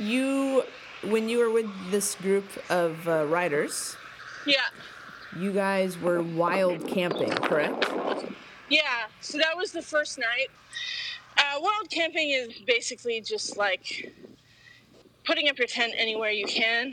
you, 0.00 0.64
when 1.04 1.28
you 1.28 1.38
were 1.38 1.50
with 1.50 1.70
this 1.92 2.16
group 2.16 2.44
of 2.68 3.06
uh, 3.06 3.24
riders, 3.26 3.96
Yeah, 4.44 4.62
you 5.38 5.52
guys 5.52 5.98
were 5.98 6.22
wild 6.22 6.86
camping, 6.86 7.30
correct? 7.30 7.86
yeah. 8.68 9.06
So 9.20 9.38
that 9.38 9.56
was 9.56 9.72
the 9.72 9.82
first 9.82 10.18
night. 10.18 10.48
Uh, 11.38 11.58
wild 11.60 11.90
camping 11.90 12.30
is 12.30 12.52
basically 12.66 13.20
just 13.20 13.56
like 13.56 14.12
putting 15.24 15.48
up 15.48 15.58
your 15.58 15.66
tent 15.66 15.92
anywhere 15.96 16.30
you 16.30 16.46
can, 16.46 16.92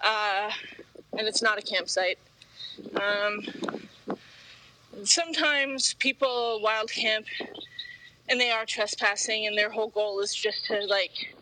uh, 0.00 0.50
and 1.18 1.26
it's 1.26 1.42
not 1.42 1.58
a 1.58 1.62
campsite. 1.62 2.18
Um, 3.00 3.42
sometimes 5.04 5.94
people 5.94 6.60
wild 6.62 6.90
camp 6.90 7.26
and 8.28 8.40
they 8.40 8.50
are 8.50 8.64
trespassing, 8.64 9.46
and 9.46 9.56
their 9.56 9.70
whole 9.70 9.88
goal 9.88 10.20
is 10.20 10.34
just 10.34 10.64
to 10.66 10.86
like 10.86 11.34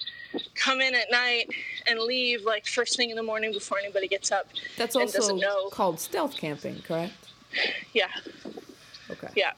come 0.54 0.80
in 0.80 0.94
at 0.94 1.10
night 1.10 1.48
and 1.86 1.98
leave 2.00 2.42
like 2.44 2.66
first 2.66 2.96
thing 2.96 3.10
in 3.10 3.16
the 3.16 3.22
morning 3.22 3.52
before 3.52 3.78
anybody 3.78 4.08
gets 4.08 4.30
up. 4.32 4.48
That's 4.76 4.96
also 4.96 5.38
called 5.70 6.00
stealth 6.00 6.36
camping, 6.36 6.80
correct? 6.82 7.12
Yeah, 7.92 8.08
Okay. 9.10 9.28
yeah. 9.36 9.52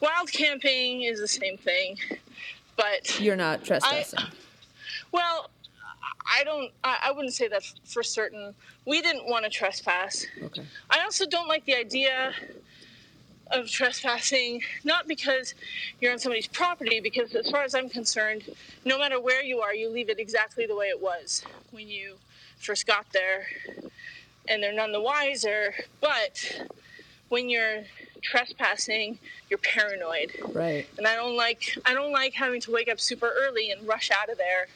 Wild 0.00 0.30
camping 0.32 1.02
is 1.02 1.20
the 1.20 1.28
same 1.28 1.56
thing, 1.56 1.96
but 2.76 3.20
You're 3.20 3.36
not 3.36 3.64
trespassing. 3.64 4.18
Well, 5.12 5.50
I 6.26 6.42
don't. 6.44 6.70
I, 6.82 6.98
I 7.04 7.12
wouldn't 7.12 7.34
say 7.34 7.48
that 7.48 7.62
for 7.84 8.02
certain. 8.02 8.54
We 8.86 9.00
didn't 9.00 9.26
want 9.28 9.44
to 9.44 9.50
trespass. 9.50 10.26
okay. 10.42 10.64
I 10.90 11.00
also 11.04 11.26
don't 11.26 11.48
like 11.48 11.64
the 11.64 11.74
idea 11.76 12.32
of 13.50 13.68
trespassing, 13.68 14.62
not 14.84 15.06
because 15.06 15.54
you're 16.00 16.12
on 16.12 16.18
somebody's 16.18 16.46
property, 16.48 17.00
because 17.00 17.34
as 17.34 17.50
far 17.50 17.62
as 17.62 17.74
I'm 17.74 17.88
concerned, 17.88 18.44
no 18.84 18.98
matter 18.98 19.20
where 19.20 19.42
you 19.42 19.60
are, 19.60 19.74
you 19.74 19.88
leave 19.90 20.08
it 20.08 20.18
exactly 20.18 20.66
the 20.66 20.74
way 20.76 20.86
it 20.86 21.00
was 21.00 21.44
when 21.70 21.88
you 21.88 22.16
first 22.58 22.86
got 22.86 23.06
there. 23.12 23.46
and 24.48 24.62
they're 24.62 24.72
none 24.72 24.92
the 24.92 25.00
wiser. 25.00 25.74
But 26.00 26.68
when 27.28 27.48
you're 27.48 27.84
trespassing, 28.22 29.18
you're 29.48 29.58
paranoid. 29.58 30.32
Right. 30.52 30.86
And 30.98 31.06
I 31.06 31.14
don't 31.14 31.36
like 31.36 31.78
I 31.86 31.94
don't 31.94 32.12
like 32.12 32.34
having 32.34 32.60
to 32.62 32.72
wake 32.72 32.88
up 32.88 33.00
super 33.00 33.32
early 33.36 33.70
and 33.70 33.86
rush 33.86 34.10
out 34.10 34.28
of 34.28 34.38
there 34.38 34.68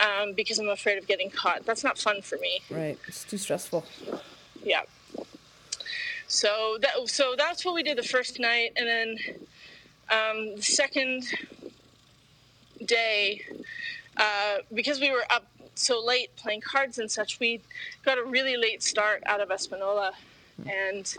um, 0.00 0.34
because 0.34 0.58
I'm 0.58 0.68
afraid 0.68 0.98
of 0.98 1.06
getting 1.06 1.30
caught. 1.30 1.64
That's 1.64 1.84
not 1.84 1.98
fun 1.98 2.22
for 2.22 2.38
me. 2.38 2.60
Right. 2.70 2.98
It's 3.06 3.24
too 3.24 3.38
stressful. 3.38 3.84
Yeah. 4.62 4.82
So 6.28 6.78
that 6.80 7.08
so 7.08 7.34
that's 7.36 7.64
what 7.64 7.74
we 7.74 7.82
did 7.82 7.96
the 7.96 8.02
first 8.02 8.40
night, 8.40 8.72
and 8.76 8.86
then 8.86 9.16
um, 10.10 10.56
the 10.56 10.62
second 10.62 11.24
day, 12.84 13.42
uh, 14.16 14.58
because 14.74 15.00
we 15.00 15.10
were 15.10 15.24
up 15.30 15.46
so 15.74 16.02
late 16.04 16.34
playing 16.36 16.62
cards 16.62 16.98
and 16.98 17.10
such, 17.10 17.38
we 17.38 17.60
got 18.04 18.18
a 18.18 18.24
really 18.24 18.56
late 18.56 18.82
start 18.82 19.22
out 19.26 19.40
of 19.40 19.50
Espanola, 19.50 20.12
and 20.66 21.16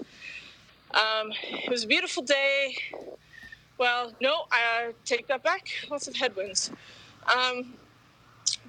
um, 0.94 1.32
it 1.50 1.70
was 1.70 1.84
a 1.84 1.88
beautiful 1.88 2.24
day. 2.24 2.76
Well, 3.78 4.14
no, 4.20 4.46
I 4.52 4.94
take 5.06 5.28
that 5.28 5.44
back. 5.44 5.68
Lots 5.90 6.08
of 6.08 6.16
headwinds. 6.16 6.72
Um, 7.34 7.74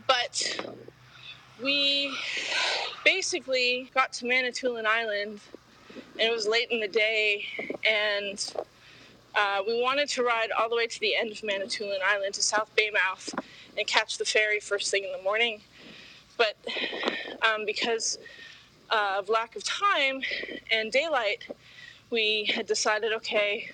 but 0.07 0.66
we 1.62 2.14
basically 3.04 3.90
got 3.95 4.12
to 4.14 4.26
Manitoulin 4.26 4.87
Island, 4.87 5.40
and 6.18 6.28
it 6.28 6.32
was 6.32 6.48
late 6.48 6.68
in 6.70 6.80
the 6.80 6.88
day, 6.88 7.46
and 7.87 8.54
uh, 9.37 9.62
we 9.66 9.80
wanted 9.80 10.08
to 10.08 10.25
ride 10.25 10.50
all 10.50 10.68
the 10.68 10.75
way 10.75 10.87
to 10.87 11.00
the 11.00 11.14
end 11.14 11.30
of 11.30 11.42
Manitoulin 11.44 12.00
Island 12.04 12.34
to 12.34 12.42
South 12.42 12.75
Baymouth 12.75 13.32
and 13.76 13.87
catch 13.87 14.18
the 14.18 14.25
ferry 14.25 14.58
first 14.58 14.90
thing 14.90 15.04
in 15.04 15.12
the 15.12 15.22
morning. 15.22 15.60
But 16.37 16.56
um, 17.46 17.64
because 17.64 18.18
of 18.90 19.28
lack 19.28 19.54
of 19.54 19.62
time 19.62 20.22
and 20.72 20.90
daylight, 20.90 21.46
we 22.10 22.50
had 22.52 22.66
decided, 22.66 23.12
okay, 23.12 23.70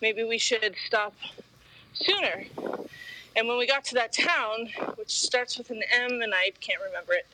maybe 0.00 0.22
we 0.22 0.38
should 0.38 0.76
stop 0.86 1.14
sooner. 1.94 2.44
And 3.36 3.48
when 3.48 3.58
we 3.58 3.66
got 3.66 3.84
to 3.86 3.94
that 3.94 4.12
town, 4.12 4.68
which 4.96 5.10
starts 5.10 5.58
with 5.58 5.70
an 5.70 5.82
M 5.92 6.20
and 6.22 6.32
I 6.34 6.52
can't 6.60 6.80
remember 6.84 7.14
it, 7.14 7.26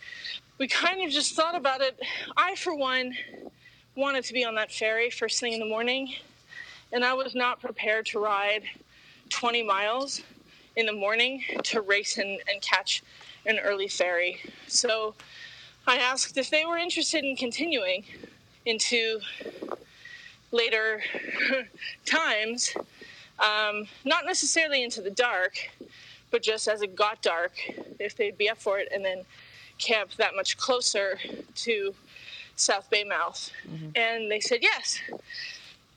we 0.58 0.68
kind 0.68 1.02
of 1.02 1.10
just 1.10 1.34
thought 1.34 1.54
about 1.54 1.82
it. 1.82 1.98
I, 2.36 2.54
for 2.54 2.74
one, 2.74 3.14
wanted 3.96 4.24
to 4.24 4.34
be 4.34 4.44
on 4.44 4.54
that 4.54 4.70
ferry 4.70 5.08
first 5.08 5.40
thing 5.40 5.54
in 5.54 5.58
the 5.58 5.66
morning, 5.66 6.14
and 6.92 7.02
I 7.02 7.14
was 7.14 7.34
not 7.34 7.60
prepared 7.60 8.04
to 8.06 8.18
ride 8.18 8.62
20 9.30 9.62
miles 9.62 10.22
in 10.76 10.84
the 10.84 10.92
morning 10.92 11.42
to 11.64 11.80
race 11.80 12.18
and, 12.18 12.38
and 12.48 12.60
catch 12.60 13.02
an 13.46 13.58
early 13.58 13.88
ferry. 13.88 14.38
So 14.66 15.14
I 15.86 15.96
asked 15.96 16.36
if 16.36 16.50
they 16.50 16.66
were 16.66 16.76
interested 16.76 17.24
in 17.24 17.36
continuing 17.36 18.04
into 18.66 19.20
later 20.52 21.02
times, 22.04 22.74
um, 23.38 23.86
not 24.04 24.26
necessarily 24.26 24.82
into 24.84 25.00
the 25.00 25.10
dark, 25.10 25.56
but 26.30 26.42
just 26.42 26.68
as 26.68 26.82
it 26.82 26.94
got 26.94 27.22
dark, 27.22 27.52
if 27.98 28.14
they'd 28.14 28.36
be 28.36 28.50
up 28.50 28.58
for 28.58 28.78
it, 28.78 28.88
and 28.92 29.02
then 29.02 29.22
camp 29.78 30.12
that 30.18 30.34
much 30.36 30.58
closer 30.58 31.18
to 31.54 31.94
South 32.56 32.88
Baymouth. 32.90 33.50
Mm-hmm. 33.68 33.90
And 33.94 34.30
they 34.30 34.40
said 34.40 34.60
yes. 34.62 34.98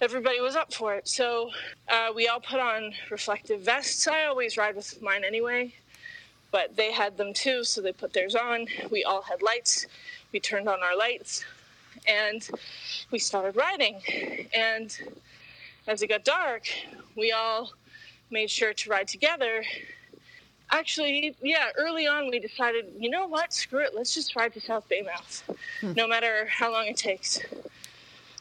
Everybody 0.02 0.40
was 0.40 0.56
up 0.56 0.74
for 0.74 0.96
it. 0.96 1.08
So 1.08 1.50
uh, 1.90 2.10
we 2.16 2.28
all 2.28 2.40
put 2.40 2.60
on 2.60 2.94
reflective 3.10 3.62
vests. 3.62 4.08
I 4.08 4.26
always 4.26 4.56
ride 4.56 4.76
with 4.76 5.02
mine 5.02 5.24
anyway, 5.26 5.74
but 6.52 6.76
they 6.76 6.92
had 6.92 7.18
them 7.18 7.34
too, 7.34 7.64
so 7.64 7.82
they 7.82 7.92
put 7.92 8.14
theirs 8.14 8.36
on. 8.36 8.68
We 8.90 9.04
all 9.04 9.22
had 9.22 9.42
lights. 9.42 9.88
We 10.32 10.40
turned 10.40 10.70
on 10.70 10.82
our 10.82 10.96
lights 10.96 11.44
and 12.08 12.48
we 13.12 13.20
started 13.20 13.56
riding. 13.56 14.02
And 14.56 14.98
as 15.88 16.02
it 16.02 16.08
got 16.08 16.24
dark, 16.24 16.68
we 17.16 17.32
all 17.32 17.72
made 18.32 18.50
sure 18.50 18.74
to 18.74 18.90
ride 18.90 19.08
together. 19.08 19.64
Actually, 20.72 21.36
yeah, 21.42 21.70
early 21.78 22.06
on 22.06 22.30
we 22.30 22.40
decided, 22.40 22.86
you 22.98 23.10
know 23.10 23.28
what, 23.28 23.52
screw 23.52 23.80
it, 23.80 23.96
let's 23.96 24.14
just 24.14 24.36
ride 24.36 24.54
to 24.54 24.62
South 24.62 24.88
Baymouth, 24.88 25.44
hmm. 25.82 25.94
no 25.94 26.08
matter 26.08 26.48
how 26.50 26.72
long 26.72 26.86
it 26.86 26.98
takes. 26.98 27.40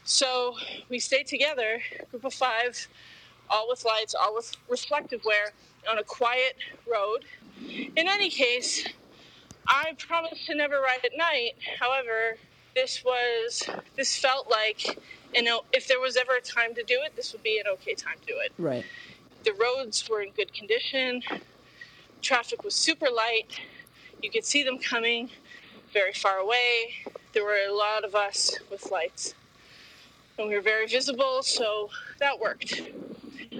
So 0.05 0.57
we 0.89 0.99
stayed 0.99 1.27
together, 1.27 1.81
group 2.11 2.25
of 2.25 2.35
five, 2.35 2.87
all 3.51 3.69
with 3.69 3.85
lights, 3.85 4.15
all 4.15 4.35
with 4.35 4.55
reflective 4.69 5.25
wear, 5.25 5.53
on 5.89 5.99
a 5.99 6.03
quiet 6.03 6.57
road. 6.91 7.25
In 7.97 8.09
any 8.09 8.29
case, 8.29 8.87
I 9.67 9.95
promised 9.99 10.47
to 10.47 10.55
never 10.55 10.81
ride 10.81 11.05
at 11.05 11.13
night. 11.17 11.53
However, 11.81 12.37
this 12.75 13.03
was 13.05 13.69
this 13.97 14.17
felt 14.17 14.49
like 14.51 14.99
you 15.35 15.43
know 15.43 15.63
if 15.73 15.89
there 15.89 15.99
was 16.01 16.17
ever 16.17 16.37
a 16.37 16.41
time 16.41 16.75
to 16.75 16.83
do 16.85 17.01
it 17.05 17.15
this 17.17 17.33
would 17.33 17.43
be 17.43 17.59
an 17.59 17.67
okay 17.67 17.95
time 17.95 18.15
to 18.21 18.33
do 18.33 18.39
it 18.39 18.53
right 18.59 18.85
the 19.45 19.53
roads 19.55 20.09
were 20.09 20.23
in 20.23 20.31
good 20.33 20.53
condition 20.53 21.21
traffic 22.23 22.63
was 22.65 22.75
super 22.75 23.09
light 23.15 23.61
you 24.23 24.31
could 24.31 24.45
see 24.45 24.63
them 24.63 24.79
coming 24.79 25.31
very 25.93 26.13
far 26.13 26.39
away 26.39 26.95
there 27.33 27.45
were 27.45 27.59
a 27.69 27.73
lot 27.73 28.05
of 28.05 28.15
us 28.15 28.59
with 28.71 28.91
lights 28.91 29.35
and 30.39 30.49
we 30.49 30.55
were 30.55 30.61
very 30.61 30.87
visible 30.87 31.43
so 31.43 31.91
that 32.19 32.39
worked 32.39 32.83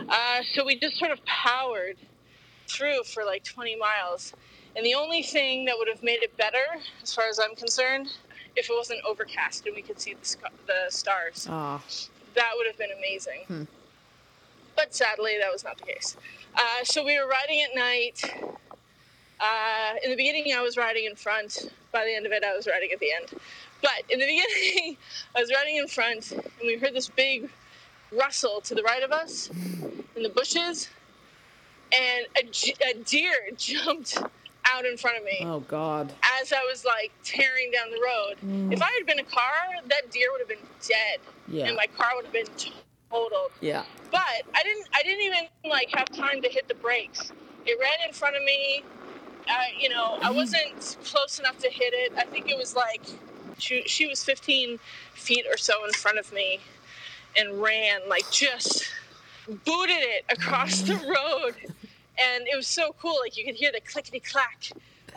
uh, 0.09 0.41
so 0.55 0.65
we 0.65 0.79
just 0.79 0.97
sort 0.97 1.11
of 1.11 1.25
powered 1.25 1.97
through 2.67 3.03
for 3.05 3.25
like 3.25 3.45
20 3.45 3.77
miles 3.77 4.33
and 4.77 4.85
the 4.85 4.95
only 4.95 5.23
thing 5.23 5.65
that 5.65 5.77
would 5.79 5.89
have 5.89 6.03
made 6.03 6.23
it 6.23 6.37
better 6.37 6.65
as 7.03 7.15
far 7.15 7.29
as 7.29 7.39
i'm 7.39 7.55
concerned 7.55 8.09
if 8.59 8.69
it 8.69 8.75
wasn't 8.77 9.01
overcast 9.05 9.67
and 9.67 9.77
we 9.77 9.83
could 9.83 10.01
see 10.01 10.15
the, 10.15 10.37
the 10.67 10.91
stars. 10.91 11.47
Oh. 11.49 11.81
That 12.35 12.51
would 12.57 12.67
have 12.67 12.77
been 12.77 12.91
amazing. 12.99 13.45
Hmm. 13.47 13.63
But 14.77 14.95
sadly, 14.95 15.37
that 15.41 15.53
was 15.53 15.65
not 15.65 15.79
the 15.79 15.85
case. 15.85 16.17
Uh, 16.55 16.85
so 16.85 17.05
we 17.05 17.19
were 17.19 17.29
riding 17.29 17.63
at 17.63 17.75
night. 17.75 18.23
Uh, 19.41 19.95
in 20.05 20.11
the 20.11 20.17
beginning, 20.17 20.53
I 20.57 20.63
was 20.63 20.77
riding 20.77 21.05
in 21.05 21.15
front. 21.15 21.71
By 21.93 22.05
the 22.05 22.15
end 22.15 22.27
of 22.27 22.33
it, 22.33 22.45
I 22.45 22.55
was 22.55 22.67
riding 22.67 22.91
at 22.93 22.99
the 22.99 23.13
end. 23.13 23.41
But 23.81 24.03
in 24.11 24.19
the 24.19 24.27
beginning, 24.73 24.97
I 25.37 25.41
was 25.41 25.53
riding 25.53 25.77
in 25.77 25.87
front, 25.89 26.33
and 26.33 26.43
we 26.63 26.77
heard 26.79 26.95
this 26.95 27.09
big 27.09 27.49
rustle 28.13 28.61
to 28.63 28.75
the 28.75 28.83
right 28.83 29.03
of 29.03 29.13
us 29.13 29.51
in 30.17 30.23
the 30.23 30.29
bushes, 30.29 30.89
and 31.93 32.27
a, 32.37 32.91
a 32.91 32.95
deer 33.05 33.35
jumped 33.57 34.19
out 34.73 34.85
in 34.85 34.97
front 34.97 35.19
of 35.19 35.25
me. 35.25 35.39
Oh 35.43 35.61
God! 35.61 36.13
As 36.41 36.53
I 36.53 36.63
was 36.65 36.85
like 36.85 37.13
tearing 37.25 37.71
down 37.71 37.91
the 37.91 38.01
road. 38.01 38.37
Mm. 38.45 38.73
If 38.73 38.83
I 38.83 38.91
had 38.99 39.07
been 39.07 39.19
a 39.19 39.25
car, 39.25 39.83
that 39.87 40.11
deer 40.11 40.29
would 40.33 40.41
have 40.41 40.49
been 40.49 40.67
dead. 40.87 41.21
Yeah. 41.47 41.67
And 41.67 41.77
my 41.77 41.87
car 41.97 42.13
would 42.17 42.25
have 42.25 42.35
been 42.35 42.47
totaled. 43.11 43.51
Yeah. 43.61 43.85
But 44.11 44.21
I 44.55 44.63
didn't. 44.63 44.89
I 44.95 45.03
didn't 45.03 45.25
even 45.25 45.71
like 45.71 45.91
have 45.95 46.09
time 46.11 46.43
to 46.43 46.49
hit 46.49 46.69
the 46.69 46.75
brakes. 46.75 47.33
It 47.67 47.79
ran 47.81 48.09
in 48.09 48.13
front 48.13 48.37
of 48.37 48.43
me. 48.45 48.85
Uh, 49.49 49.55
you 49.79 49.89
know, 49.89 50.19
I 50.23 50.31
wasn't 50.31 50.97
close 51.05 51.39
enough 51.39 51.59
to 51.61 51.71
hit 51.71 51.95
it. 51.95 52.13
I 52.19 52.25
think 52.25 52.51
it 52.51 52.57
was 52.59 52.77
like 52.77 53.01
she, 53.57 53.83
she 53.87 54.07
was 54.07 54.23
15 54.23 54.79
feet 55.15 55.47
or 55.51 55.57
so 55.57 55.73
in 55.87 55.93
front 55.93 56.19
of 56.19 56.33
me, 56.33 56.61
and 57.37 57.61
ran 57.61 58.01
like 58.09 58.31
just 58.31 58.85
booted 59.49 59.97
it 59.97 60.25
across 60.29 60.83
the 60.83 60.95
road 61.47 61.55
and 62.19 62.47
it 62.47 62.57
was 62.57 62.67
so 62.67 62.95
cool. 63.01 63.17
Like 63.23 63.37
you 63.37 63.45
could 63.45 63.55
hear 63.55 63.71
the 63.73 63.81
clickety 63.81 64.21
clack 64.21 64.71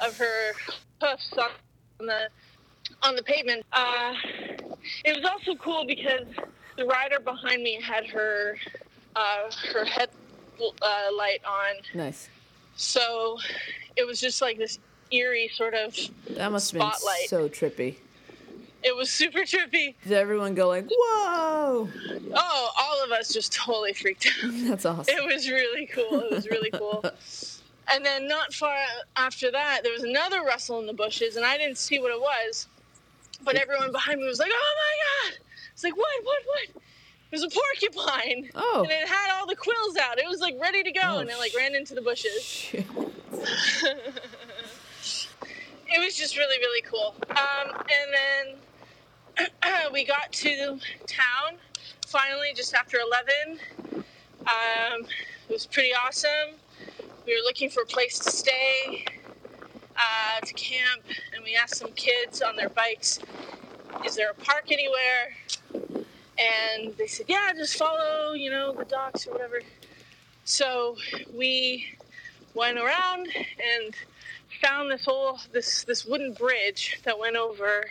of 0.05 0.17
her 0.17 0.53
hoofs 1.01 1.33
on 1.37 2.05
the 2.05 2.29
on 3.03 3.15
the 3.15 3.23
pavement. 3.23 3.65
Uh, 3.73 4.13
it 5.03 5.15
was 5.15 5.25
also 5.25 5.55
cool 5.55 5.85
because 5.85 6.27
the 6.77 6.85
rider 6.85 7.19
behind 7.19 7.63
me 7.63 7.79
had 7.81 8.05
her 8.07 8.57
uh, 9.15 9.51
her 9.73 9.85
head 9.85 10.09
uh, 10.81 11.07
light 11.17 11.41
on. 11.45 11.75
Nice. 11.93 12.29
So 12.75 13.37
it 13.95 14.05
was 14.05 14.19
just 14.19 14.41
like 14.41 14.57
this 14.57 14.79
eerie 15.11 15.49
sort 15.53 15.73
of 15.73 15.95
that 16.29 16.51
must 16.51 16.67
spotlight. 16.67 17.29
have 17.29 17.41
been 17.41 17.53
so 17.53 17.67
trippy. 17.69 17.95
It 18.83 18.95
was 18.95 19.09
super 19.21 19.39
trippy. 19.39 19.95
Did 20.03 20.13
everyone 20.13 20.55
go 20.55 20.67
like, 20.67 20.87
"Whoa"? 20.89 21.89
Oh, 22.33 22.71
all 22.79 23.03
of 23.03 23.11
us 23.11 23.33
just 23.33 23.53
totally 23.53 23.93
freaked 23.93 24.27
out. 24.43 24.51
That's 24.53 24.85
awesome. 24.85 25.15
It 25.15 25.23
was 25.23 25.49
really 25.49 25.85
cool. 25.87 26.21
It 26.21 26.31
was 26.31 26.47
really 26.47 26.71
cool. 26.71 27.03
and 27.91 28.05
then 28.05 28.27
not 28.27 28.53
far 28.53 28.77
after 29.17 29.51
that, 29.51 29.81
there 29.83 29.91
was 29.91 30.03
another 30.03 30.41
rustle 30.41 30.79
in 30.79 30.87
the 30.87 30.93
bushes, 30.93 31.35
and 31.35 31.45
I 31.45 31.57
didn't 31.57 31.77
see 31.77 31.99
what 31.99 32.11
it 32.11 32.19
was. 32.19 32.67
But 33.43 33.55
everyone 33.55 33.91
behind 33.91 34.19
me 34.21 34.27
was 34.27 34.39
like, 34.39 34.51
"Oh 34.53 34.75
my 34.77 35.31
god!" 35.31 35.39
It's 35.81 35.83
like, 35.83 35.97
"What? 35.97 36.23
What? 36.23 36.39
What?" 36.45 36.83
It 37.31 37.31
was 37.31 37.43
a 37.43 37.49
porcupine. 37.49 38.51
Oh. 38.53 38.83
And 38.83 38.91
it 38.91 39.07
had 39.07 39.31
all 39.33 39.47
the 39.47 39.55
quills 39.55 39.97
out. 39.97 40.19
It 40.19 40.27
was 40.27 40.39
like 40.39 40.55
ready 40.61 40.83
to 40.83 40.91
go, 40.91 41.01
oh, 41.03 41.17
and 41.19 41.29
it 41.29 41.39
like 41.39 41.53
ran 41.57 41.73
into 41.73 41.95
the 41.95 42.03
bushes. 42.03 42.67
it 42.73 42.85
was 45.97 46.15
just 46.15 46.37
really, 46.37 46.59
really 46.59 46.83
cool. 46.83 47.15
Um, 47.31 47.71
and 47.71 48.13
then 49.39 49.49
we 49.93 50.05
got 50.05 50.31
to 50.31 50.79
town 51.07 51.57
finally 52.05 52.51
just 52.55 52.75
after 52.75 52.97
11. 52.99 53.59
Um, 54.41 55.07
it 55.49 55.53
was 55.53 55.65
pretty 55.65 55.93
awesome. 55.95 56.59
We 57.25 57.33
were 57.33 57.43
looking 57.43 57.71
for 57.71 57.81
a 57.81 57.87
place 57.87 58.19
to 58.19 58.29
stay, 58.29 59.05
uh, 59.95 60.45
to 60.45 60.53
camp, 60.53 61.01
and 61.33 61.43
we 61.43 61.55
asked 61.55 61.77
some 61.77 61.93
kids 61.93 62.43
on 62.43 62.55
their 62.55 62.69
bikes 62.69 63.17
is 64.05 64.15
there 64.15 64.31
a 64.31 64.33
park 64.33 64.71
anywhere? 64.71 65.35
And 66.39 66.95
they 66.97 67.07
said, 67.07 67.27
yeah, 67.29 67.51
just 67.55 67.77
follow, 67.77 68.33
you 68.33 68.49
know, 68.49 68.73
the 68.73 68.85
docks 68.85 69.27
or 69.27 69.33
whatever. 69.33 69.61
So 70.45 70.97
we 71.33 71.97
went 72.53 72.77
around 72.77 73.27
and 73.35 73.95
found 74.61 74.91
this 74.91 75.05
whole 75.05 75.39
this 75.51 75.83
this 75.83 76.05
wooden 76.05 76.33
bridge 76.33 76.99
that 77.03 77.17
went 77.17 77.35
over 77.35 77.85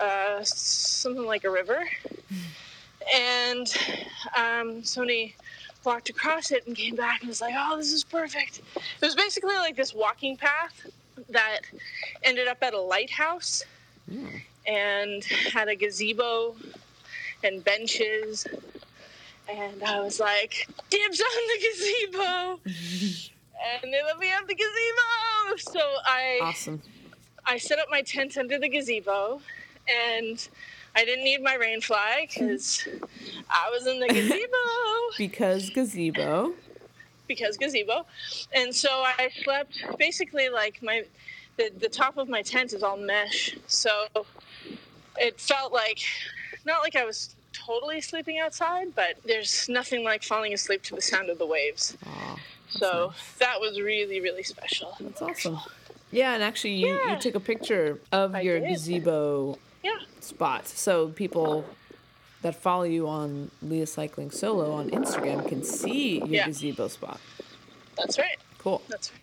uh, 0.00 0.42
something 0.42 1.24
like 1.24 1.44
a 1.44 1.50
river, 1.50 1.82
and 3.14 3.74
um, 4.36 4.82
walked 5.84 6.10
across 6.10 6.50
it 6.50 6.66
and 6.66 6.76
came 6.76 6.96
back 6.96 7.20
and 7.20 7.28
was 7.28 7.40
like, 7.40 7.54
"Oh, 7.56 7.76
this 7.76 7.92
is 7.92 8.04
perfect." 8.04 8.60
It 8.76 8.82
was 9.00 9.14
basically 9.14 9.54
like 9.56 9.76
this 9.76 9.94
walking 9.94 10.36
path 10.36 10.86
that 11.30 11.60
ended 12.22 12.48
up 12.48 12.58
at 12.62 12.74
a 12.74 12.80
lighthouse 12.80 13.64
and 14.66 15.24
had 15.24 15.68
a 15.68 15.76
gazebo 15.76 16.56
and 17.44 17.64
benches. 17.64 18.46
And 19.48 19.82
I 19.84 20.00
was 20.00 20.18
like, 20.18 20.68
dibs 20.90 21.20
on 21.20 21.26
the 21.48 21.68
gazebo. 21.68 22.60
and 23.82 23.92
they 23.92 24.02
let 24.02 24.18
me 24.18 24.26
have 24.28 24.46
the 24.46 24.54
gazebo. 24.54 25.56
So 25.72 25.80
I 26.04 26.38
Awesome. 26.42 26.82
I 27.46 27.58
set 27.58 27.78
up 27.78 27.86
my 27.90 28.02
tent 28.02 28.36
under 28.36 28.58
the 28.58 28.68
gazebo 28.68 29.40
and 29.88 30.48
I 30.96 31.04
didn't 31.04 31.24
need 31.24 31.42
my 31.42 31.54
rain 31.54 31.80
fly 31.80 32.26
because 32.28 32.88
I 33.48 33.70
was 33.70 33.86
in 33.86 34.00
the 34.00 34.08
gazebo 34.08 34.56
Because 35.18 35.70
gazebo. 35.70 36.54
because 37.28 37.56
gazebo. 37.56 38.06
And 38.52 38.74
so 38.74 38.88
I 38.90 39.30
slept 39.44 39.78
basically 39.98 40.48
like 40.48 40.82
my 40.82 41.04
the, 41.56 41.70
the 41.78 41.88
top 41.88 42.16
of 42.18 42.28
my 42.28 42.42
tent 42.42 42.72
is 42.72 42.82
all 42.82 42.96
mesh. 42.96 43.56
So 43.66 43.90
it 45.18 45.40
felt 45.40 45.72
like 45.72 46.00
not 46.64 46.82
like 46.82 46.96
I 46.96 47.04
was 47.04 47.34
totally 47.52 48.00
sleeping 48.00 48.38
outside, 48.38 48.94
but 48.94 49.16
there's 49.24 49.68
nothing 49.68 50.04
like 50.04 50.22
falling 50.22 50.52
asleep 50.52 50.82
to 50.84 50.94
the 50.94 51.00
sound 51.02 51.30
of 51.30 51.38
the 51.38 51.46
waves. 51.46 51.96
Aw, 52.06 52.38
So 52.68 53.12
that 53.38 53.60
was 53.60 53.80
really, 53.80 54.20
really 54.20 54.42
special. 54.42 54.96
that's 55.00 55.22
awesome. 55.22 55.58
Yeah, 56.12 56.34
and 56.34 56.42
actually, 56.42 56.74
you, 56.74 56.88
Yeah. 56.88 57.14
you 57.14 57.20
took 57.20 57.34
a 57.34 57.40
picture 57.40 57.98
of 58.12 58.34
I 58.34 58.40
your 58.42 58.60
did. 58.60 58.68
gazebo 58.70 59.58
Yeah. 59.82 59.98
spot, 60.20 60.68
so 60.68 61.08
people 61.08 61.64
that 62.42 62.54
follow 62.54 62.84
you 62.84 63.08
on 63.08 63.50
Leah 63.62 63.86
Cycling 63.86 64.30
Solo 64.30 64.72
on 64.72 64.90
Instagram 64.90 65.48
can 65.48 65.64
see 65.64 66.18
your 66.18 66.26
Yeah. 66.28 66.46
gazebo 66.46 66.88
spot. 66.88 67.20
That's 67.96 68.18
right. 68.18 68.36
Cool. 68.58 68.82
That's 68.88 69.10
right. 69.12 69.20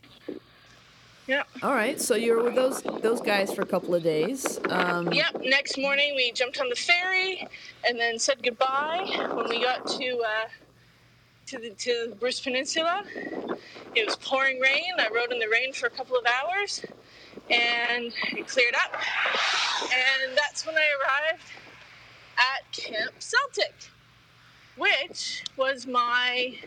Yeah. 1.27 1.43
All 1.61 1.73
right, 1.73 2.01
so 2.01 2.15
you 2.15 2.35
were 2.35 2.43
with 2.43 2.55
those 2.55 2.81
those 3.01 3.21
guys 3.21 3.53
for 3.53 3.61
a 3.61 3.65
couple 3.65 3.95
of 3.95 4.03
days. 4.03 4.59
Um, 4.69 5.11
Yep. 5.11 5.41
Next 5.43 5.77
morning, 5.77 6.15
we 6.15 6.31
jumped 6.33 6.59
on 6.59 6.67
the 6.67 6.75
ferry 6.75 7.47
and 7.87 7.97
then 7.97 8.19
said 8.19 8.43
goodbye 8.43 9.05
when 9.33 9.47
we 9.47 9.61
got 9.61 9.87
to 9.87 10.17
uh, 10.17 10.47
to 11.47 11.59
the 11.59 11.69
to 11.69 12.07
the 12.09 12.15
Bruce 12.15 12.41
Peninsula. 12.41 13.03
It 13.95 14.05
was 14.05 14.17
pouring 14.17 14.59
rain. 14.59 14.83
I 14.99 15.07
rode 15.15 15.31
in 15.31 15.39
the 15.39 15.47
rain 15.47 15.71
for 15.71 15.85
a 15.85 15.89
couple 15.89 16.17
of 16.17 16.25
hours, 16.25 16.83
and 17.49 18.11
it 18.33 18.47
cleared 18.49 18.75
up. 18.75 18.93
And 19.83 20.37
that's 20.37 20.65
when 20.65 20.75
I 20.75 20.87
arrived 21.31 21.43
at 22.37 22.69
Camp 22.73 23.13
Celtic, 23.19 23.73
which 24.77 25.45
was 25.55 25.87
my 25.87 26.57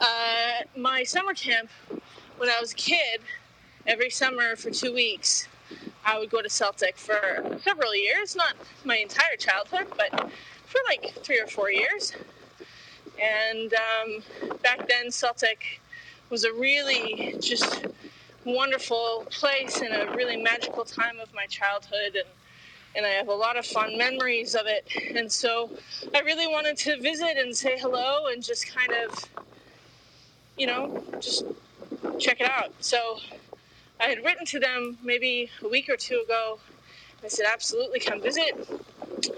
uh, 0.00 0.62
my 0.76 1.02
summer 1.02 1.34
camp 1.34 1.68
when 2.38 2.48
I 2.48 2.60
was 2.60 2.70
a 2.72 2.76
kid. 2.76 3.22
Every 3.86 4.10
summer 4.10 4.54
for 4.54 4.70
two 4.70 4.94
weeks, 4.94 5.48
I 6.04 6.18
would 6.18 6.30
go 6.30 6.40
to 6.40 6.48
Celtic 6.48 6.96
for 6.96 7.58
several 7.64 7.94
years, 7.94 8.36
not 8.36 8.54
my 8.84 8.96
entire 8.96 9.36
childhood, 9.36 9.86
but 9.96 10.30
for 10.66 10.80
like 10.88 11.14
three 11.22 11.40
or 11.40 11.46
four 11.48 11.70
years. 11.70 12.12
And 13.20 13.74
um, 13.74 14.22
back 14.62 14.88
then, 14.88 15.10
Celtic 15.10 15.80
was 16.30 16.44
a 16.44 16.52
really 16.52 17.36
just 17.40 17.86
wonderful 18.44 19.26
place 19.30 19.80
and 19.80 19.94
a 19.94 20.12
really 20.14 20.36
magical 20.36 20.84
time 20.84 21.18
of 21.20 21.32
my 21.34 21.46
childhood. 21.46 22.14
And, 22.14 22.28
and 22.94 23.06
I 23.06 23.10
have 23.10 23.28
a 23.28 23.34
lot 23.34 23.56
of 23.56 23.66
fond 23.66 23.98
memories 23.98 24.54
of 24.54 24.66
it. 24.66 24.86
And 25.16 25.30
so 25.30 25.70
I 26.14 26.20
really 26.20 26.46
wanted 26.46 26.76
to 26.78 27.00
visit 27.00 27.36
and 27.36 27.54
say 27.56 27.78
hello 27.78 28.26
and 28.26 28.42
just 28.42 28.72
kind 28.72 28.92
of, 28.92 29.44
you 30.56 30.66
know, 30.66 31.02
just 31.20 31.44
check 32.18 32.40
it 32.40 32.48
out. 32.48 32.72
So 32.80 33.18
I 34.02 34.06
had 34.06 34.24
written 34.24 34.44
to 34.46 34.58
them 34.58 34.98
maybe 35.00 35.48
a 35.62 35.68
week 35.68 35.88
or 35.88 35.96
two 35.96 36.22
ago. 36.24 36.58
I 37.22 37.28
said, 37.28 37.46
absolutely 37.50 38.00
come 38.00 38.20
visit. 38.20 38.68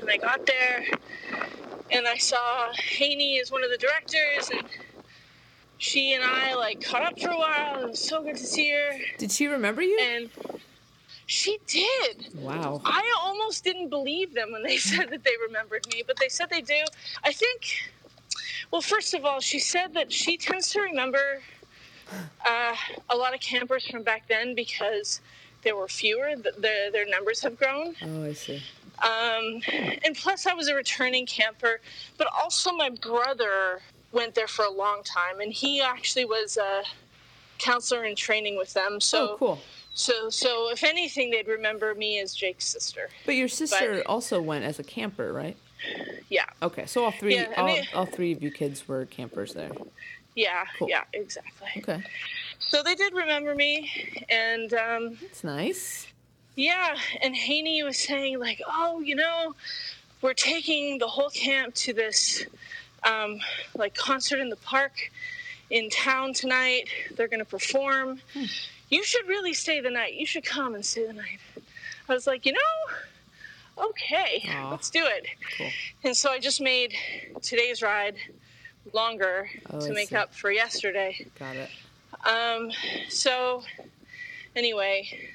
And 0.01 0.11
I 0.11 0.17
got 0.17 0.47
there 0.47 0.85
and 1.91 2.09
I 2.09 2.17
saw 2.17 2.73
Haney 2.73 3.39
as 3.41 3.53
one 3.53 3.63
of 3.63 3.71
the 3.71 3.77
directors 3.77 4.49
and 4.49 4.67
she 5.77 6.15
and 6.15 6.25
I 6.25 6.55
like 6.55 6.83
caught 6.83 7.03
up 7.03 7.21
for 7.21 7.29
a 7.29 7.37
while. 7.37 7.83
It 7.83 7.91
was 7.91 8.01
so 8.01 8.23
good 8.23 8.37
to 8.37 8.47
see 8.47 8.71
her. 8.71 8.99
Did 9.19 9.31
she 9.31 9.49
remember 9.49 9.83
you? 9.83 9.99
And 10.01 10.31
she 11.27 11.59
did. 11.67 12.29
wow. 12.35 12.81
I 12.87 13.03
almost 13.23 13.65
didn't 13.65 13.91
believe 13.91 14.35
them 14.35 14.51
when 14.51 14.63
they 14.63 14.77
said 14.79 15.11
that 15.11 15.25
they 15.25 15.33
remembered 15.47 15.87
me, 15.93 16.05
but 16.07 16.17
they 16.19 16.31
said 16.31 16.49
they 16.49 16.63
do. 16.63 16.85
I 17.23 17.33
think, 17.33 17.93
well, 18.71 18.81
first 18.81 19.13
of 19.13 19.27
all, 19.27 19.41
she 19.41 19.59
said 19.59 19.93
that 19.93 20.11
she 20.11 20.39
tends 20.39 20.71
to 20.71 20.81
remember 20.81 21.43
uh, 22.47 22.75
a 23.11 23.17
lot 23.17 23.35
of 23.35 23.41
campers 23.41 23.87
from 23.87 24.03
back 24.03 24.27
then 24.29 24.55
because 24.55 25.21
there 25.63 25.77
were 25.77 25.89
fewer, 25.89 26.35
th- 26.35 26.55
their, 26.59 26.91
their 26.91 27.07
numbers 27.07 27.41
have 27.41 27.59
grown. 27.59 27.95
Oh, 28.03 28.25
I 28.25 28.33
see. 28.33 28.63
Um, 29.03 29.61
and 30.05 30.15
plus, 30.15 30.47
I 30.47 30.55
was 30.55 30.69
a 30.69 30.75
returning 30.75 31.27
camper, 31.27 31.81
but 32.17 32.29
also 32.33 32.73
my 32.73 32.91
brother 32.91 33.81
went 34.13 34.35
there 34.35 34.47
for 34.47 34.65
a 34.65 34.71
long 34.71 35.03
time, 35.03 35.41
and 35.41 35.53
he 35.53 35.81
actually 35.81 36.25
was 36.27 36.57
a 36.57 36.83
counselor 37.59 38.05
in 38.05 38.15
training 38.15 38.57
with 38.57 38.73
them. 38.75 39.01
So, 39.01 39.31
oh, 39.33 39.37
cool. 39.37 39.59
so, 39.95 40.29
so 40.31 40.71
if 40.71 40.85
anything, 40.85 41.31
they'd 41.31 41.49
remember 41.49 41.95
me 41.95 42.21
as 42.21 42.35
Jake's 42.35 42.67
sister. 42.67 43.09
But 43.27 43.35
your 43.35 43.49
sister 43.49 44.03
also 44.07 44.41
went 44.41 44.65
as 44.65 44.79
a 44.79 44.85
camper, 44.85 45.33
right? 45.33 45.57
Yeah, 46.31 46.47
Okay, 46.63 46.87
so 46.87 47.05
all 47.05 47.11
three, 47.11 47.35
Yeah, 47.35 47.53
all, 47.57 47.67
they- 47.67 47.89
all 47.95 48.07
three 48.07 48.33
of 48.33 48.43
you 48.43 48.51
kids 48.51 48.87
were 48.89 49.05
campers 49.07 49.53
there. 49.55 49.71
Yeah, 50.35 50.65
Cool. 50.79 50.89
yeah, 50.89 51.05
exactly. 51.13 51.69
Okay, 51.79 52.03
So 52.59 52.83
they 52.83 52.95
did 52.95 53.13
remember 53.15 53.55
me, 53.55 53.91
and 54.29 54.73
um, 54.75 55.19
that's 55.21 55.45
nice. 55.45 56.07
Yeah, 56.57 56.97
and 57.23 57.35
Haney 57.35 57.83
was 57.83 57.97
saying 57.99 58.39
like, 58.39 58.61
oh, 58.67 59.01
you 59.01 59.15
know, 59.17 59.55
we're 60.23 60.35
taking 60.35 60.99
the 60.99 61.09
whole 61.09 61.31
camp 61.31 61.75
to 61.77 61.93
this 61.93 62.45
um, 63.03 63.41
like 63.75 63.95
concert 63.95 64.39
in 64.41 64.49
the 64.49 64.57
park 64.57 64.93
in 65.71 65.91
town 65.91 66.33
tonight. 66.33 66.89
They're 67.17 67.29
going 67.29 67.41
to 67.41 67.45
perform. 67.45 68.21
You 68.89 69.03
should 69.03 69.27
really 69.27 69.53
stay 69.55 69.81
the 69.81 69.91
night. 69.91 70.15
You 70.15 70.27
should 70.27 70.45
come 70.45 70.75
and 70.75 70.85
stay 70.85 71.07
the 71.07 71.13
night. 71.13 71.41
I 72.09 72.15
was 72.15 72.27
like, 72.27 72.47
you 72.47 72.53
know, 72.53 73.85
okay, 73.89 74.45
Aw. 74.49 74.71
let's 74.71 74.91
do 74.91 75.03
it. 75.05 75.27
Cool. 75.59 75.71
And 76.05 76.17
so 76.17 76.31
I 76.31 76.39
just 76.39 76.61
made 76.61 76.95
today's 77.43 77.83
ride 77.83 78.15
longer 78.93 79.49
Oh, 79.71 79.81
to 79.81 79.87
I 79.89 79.91
make 79.93 80.11
see. 80.11 80.17
up 80.17 80.35
for 80.35 80.51
yesterday. 80.51 81.27
Got 81.39 81.57
it. 81.57 81.71
Um, 82.27 82.71
so, 83.09 83.63
anyway, 84.57 85.29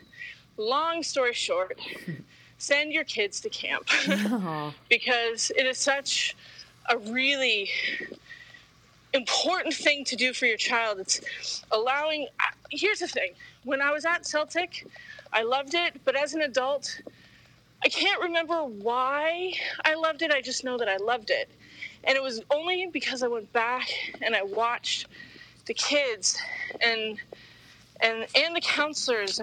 long 0.57 1.03
story 1.03 1.33
short, 1.33 1.79
send 2.57 2.91
your 2.93 3.03
kids 3.03 3.39
to 3.41 3.49
camp 3.49 3.87
because 4.89 5.51
it 5.57 5.65
is 5.65 5.77
such 5.77 6.35
a 6.89 6.97
really 6.97 7.69
important 9.13 9.73
thing 9.73 10.03
to 10.05 10.15
do 10.15 10.33
for 10.33 10.45
your 10.45 10.57
child. 10.57 10.99
It's 10.99 11.63
allowing. 11.71 12.27
Here's 12.71 12.99
the 12.99 13.07
thing 13.07 13.31
when 13.63 13.81
I 13.81 13.91
was 13.91 14.05
at 14.05 14.25
Celtic, 14.25 14.87
I 15.33 15.43
loved 15.43 15.73
it, 15.75 15.99
but 16.05 16.15
as 16.15 16.33
an 16.33 16.41
adult, 16.41 17.01
I 17.83 17.89
can't 17.89 18.21
remember 18.21 18.63
why 18.63 19.53
I 19.85 19.95
loved 19.95 20.21
it. 20.21 20.31
I 20.31 20.41
just 20.41 20.63
know 20.63 20.77
that 20.77 20.87
I 20.89 20.97
loved 20.97 21.29
it. 21.29 21.49
And 22.03 22.15
it 22.15 22.23
was 22.23 22.41
only 22.49 22.87
because 22.87 23.23
I 23.23 23.27
went 23.27 23.51
back 23.53 23.89
and 24.21 24.35
I 24.35 24.43
watched 24.43 25.07
the 25.65 25.73
kids 25.73 26.37
and 26.81 27.19
and 28.01 28.25
and 28.35 28.55
the 28.55 28.61
counselors 28.61 29.41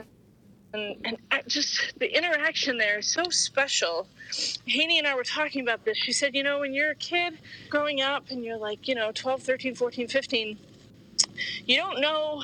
and, 0.73 0.97
and 1.05 1.19
just 1.47 1.99
the 1.99 2.16
interaction 2.16 2.79
there 2.79 2.99
is 2.99 3.07
so 3.07 3.25
special. 3.31 4.09
Haney 4.66 4.99
and 4.99 5.07
I 5.07 5.14
were 5.14 5.25
talking 5.25 5.62
about 5.62 5.85
this. 5.85 5.97
She 5.97 6.12
said, 6.12 6.35
you 6.35 6.42
know, 6.42 6.61
when 6.61 6.75
you're 6.75 6.90
a 6.90 6.97
kid 6.97 7.38
growing 7.71 8.01
up 8.01 8.31
and 8.31 8.45
you're 8.45 8.59
like, 8.59 8.88
you 8.88 8.95
know, 8.95 9.12
12, 9.12 9.42
13, 9.42 9.75
14, 9.75 10.09
15, 10.09 10.59
you 11.64 11.77
don't 11.77 12.01
know 12.01 12.42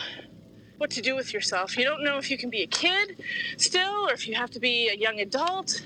what 0.79 0.91
to 0.91 1.03
do 1.03 1.15
with 1.15 1.33
yourself. 1.33 1.77
You 1.77 1.85
don't 1.85 2.03
know 2.03 2.19
if 2.19 2.31
you 2.31 2.39
can 2.39 2.51
be 2.51 2.63
a 2.63 2.67
kid 2.67 3.23
still 3.57 4.09
or 4.09 4.13
if 4.13 4.27
you 4.27 4.35
have 4.35 4.51
to 4.51 4.61
be 4.61 4.89
a 4.89 4.97
young 4.97 5.21
adult. 5.21 5.83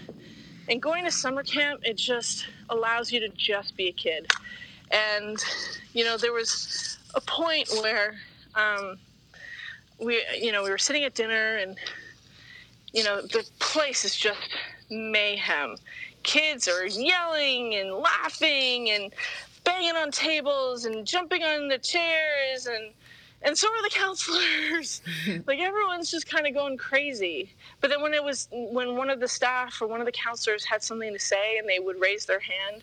And 0.68 0.82
going 0.82 1.04
to 1.04 1.10
summer 1.10 1.42
camp, 1.42 1.80
it 1.84 1.94
just 1.96 2.46
allows 2.70 3.12
you 3.12 3.20
to 3.20 3.28
just 3.28 3.76
be 3.76 3.88
a 3.88 3.92
kid. 3.92 4.30
And, 4.90 5.38
you 5.92 6.04
know, 6.04 6.16
there 6.16 6.32
was 6.32 6.98
a 7.14 7.20
point 7.20 7.68
where 7.82 8.16
um, 8.54 8.98
we, 9.98 10.22
you 10.40 10.52
know, 10.52 10.62
we 10.64 10.70
were 10.70 10.78
sitting 10.78 11.04
at 11.04 11.14
dinner 11.14 11.56
and, 11.56 11.76
you 12.92 13.04
know, 13.04 13.20
the 13.22 13.48
place 13.58 14.04
is 14.04 14.16
just 14.16 14.40
mayhem. 14.90 15.76
Kids 16.22 16.66
are 16.68 16.86
yelling 16.86 17.74
and 17.76 17.92
laughing 17.92 18.90
and 18.90 19.12
banging 19.64 19.96
on 19.96 20.10
tables 20.10 20.84
and 20.84 21.06
jumping 21.06 21.42
on 21.42 21.68
the 21.68 21.78
chairs 21.78 22.66
and 22.66 22.92
and 23.42 23.56
so 23.56 23.68
are 23.68 23.82
the 23.82 23.90
counselors. 23.90 25.02
like 25.46 25.60
everyone's 25.60 26.10
just 26.10 26.28
kind 26.28 26.46
of 26.46 26.54
going 26.54 26.76
crazy. 26.76 27.52
But 27.80 27.90
then 27.90 28.02
when 28.02 28.14
it 28.14 28.22
was 28.22 28.48
when 28.50 28.96
one 28.96 29.10
of 29.10 29.20
the 29.20 29.28
staff 29.28 29.80
or 29.80 29.86
one 29.86 30.00
of 30.00 30.06
the 30.06 30.12
counselors 30.12 30.64
had 30.64 30.82
something 30.82 31.12
to 31.12 31.18
say 31.18 31.58
and 31.58 31.68
they 31.68 31.78
would 31.78 32.00
raise 32.00 32.26
their 32.26 32.40
hand 32.40 32.82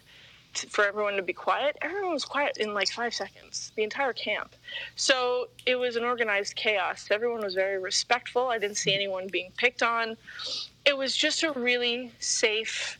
to, 0.56 0.68
for 0.68 0.86
everyone 0.86 1.16
to 1.16 1.24
be 1.24 1.34
quiet, 1.34 1.78
everyone 1.82 2.14
was 2.14 2.26
quiet 2.26 2.58
in 2.58 2.74
like 2.74 2.90
five 2.90 3.14
seconds. 3.14 3.72
The 3.76 3.84
entire 3.84 4.14
camp. 4.14 4.56
So 4.96 5.50
it 5.66 5.76
was 5.76 5.96
an 5.96 6.04
organized 6.04 6.56
chaos. 6.56 7.08
Everyone 7.10 7.44
was 7.44 7.56
very 7.56 7.80
respectful. 7.80 8.48
I 8.48 8.60
didn't 8.60 8.78
see 8.78 8.92
mm-hmm. 8.92 9.02
anyone 9.02 9.28
being 9.32 9.52
picked 9.58 9.84
on. 9.84 10.16
It 10.86 10.98
was 10.98 11.16
just 11.16 11.44
a 11.44 11.52
really 11.52 12.12
safe 12.20 13.00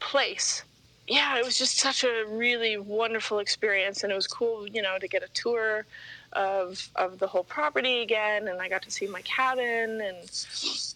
place 0.00 0.64
yeah, 1.08 1.38
it 1.38 1.44
was 1.44 1.56
just 1.56 1.78
such 1.78 2.04
a 2.04 2.24
really 2.28 2.76
wonderful 2.76 3.38
experience, 3.38 4.02
and 4.02 4.12
it 4.12 4.14
was 4.14 4.26
cool, 4.26 4.68
you 4.68 4.82
know, 4.82 4.98
to 4.98 5.08
get 5.08 5.22
a 5.22 5.28
tour 5.28 5.86
of 6.32 6.88
of 6.96 7.18
the 7.18 7.26
whole 7.26 7.44
property 7.44 8.00
again, 8.02 8.48
and 8.48 8.60
I 8.60 8.68
got 8.68 8.82
to 8.82 8.90
see 8.90 9.06
my 9.06 9.22
cabin, 9.22 10.00
and 10.00 10.46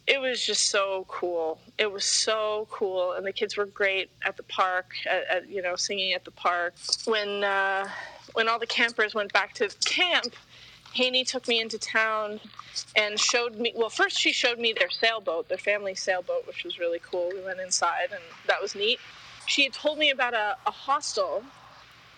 it 0.07 0.21
was 0.21 0.45
just 0.45 0.71
so 0.71 1.07
cool. 1.09 1.59
It 1.79 1.91
was 1.91 2.05
so 2.05 2.69
cool, 2.71 3.13
and 3.13 3.27
the 3.27 3.33
kids 3.33 3.57
were 3.57 3.67
great 3.67 4.11
at 4.25 4.37
the 4.37 4.43
park, 4.45 4.95
at, 5.09 5.25
at, 5.29 5.49
you 5.49 5.63
know, 5.63 5.77
singing 5.77 6.13
at 6.13 6.25
the 6.25 6.31
park. 6.31 6.75
When 7.05 7.45
uh, 7.45 7.89
when 8.35 8.49
all 8.49 8.59
the 8.59 8.67
campers 8.67 9.15
went 9.15 9.33
back 9.33 9.55
to 9.55 9.69
camp, 9.85 10.35
Haney 10.95 11.25
took 11.25 11.49
me 11.49 11.61
into 11.61 11.79
town 11.79 12.41
and 12.97 13.19
showed 13.19 13.57
me. 13.57 13.73
Well, 13.75 13.91
first 13.91 14.19
she 14.19 14.33
showed 14.33 14.59
me 14.59 14.73
their 14.73 14.91
sailboat, 14.91 15.49
their 15.49 15.59
family 15.59 15.95
sailboat, 15.95 16.47
which 16.47 16.65
was 16.65 16.79
really 16.79 17.01
cool. 17.01 17.31
We 17.33 17.43
went 17.43 17.61
inside, 17.61 18.09
and 18.13 18.23
that 18.47 18.61
was 18.61 18.75
neat 18.75 18.99
she 19.47 19.65
had 19.65 19.73
told 19.73 19.99
me 19.99 20.11
about 20.11 20.35
a, 20.35 20.57
a 20.67 20.71
hostel. 20.71 21.43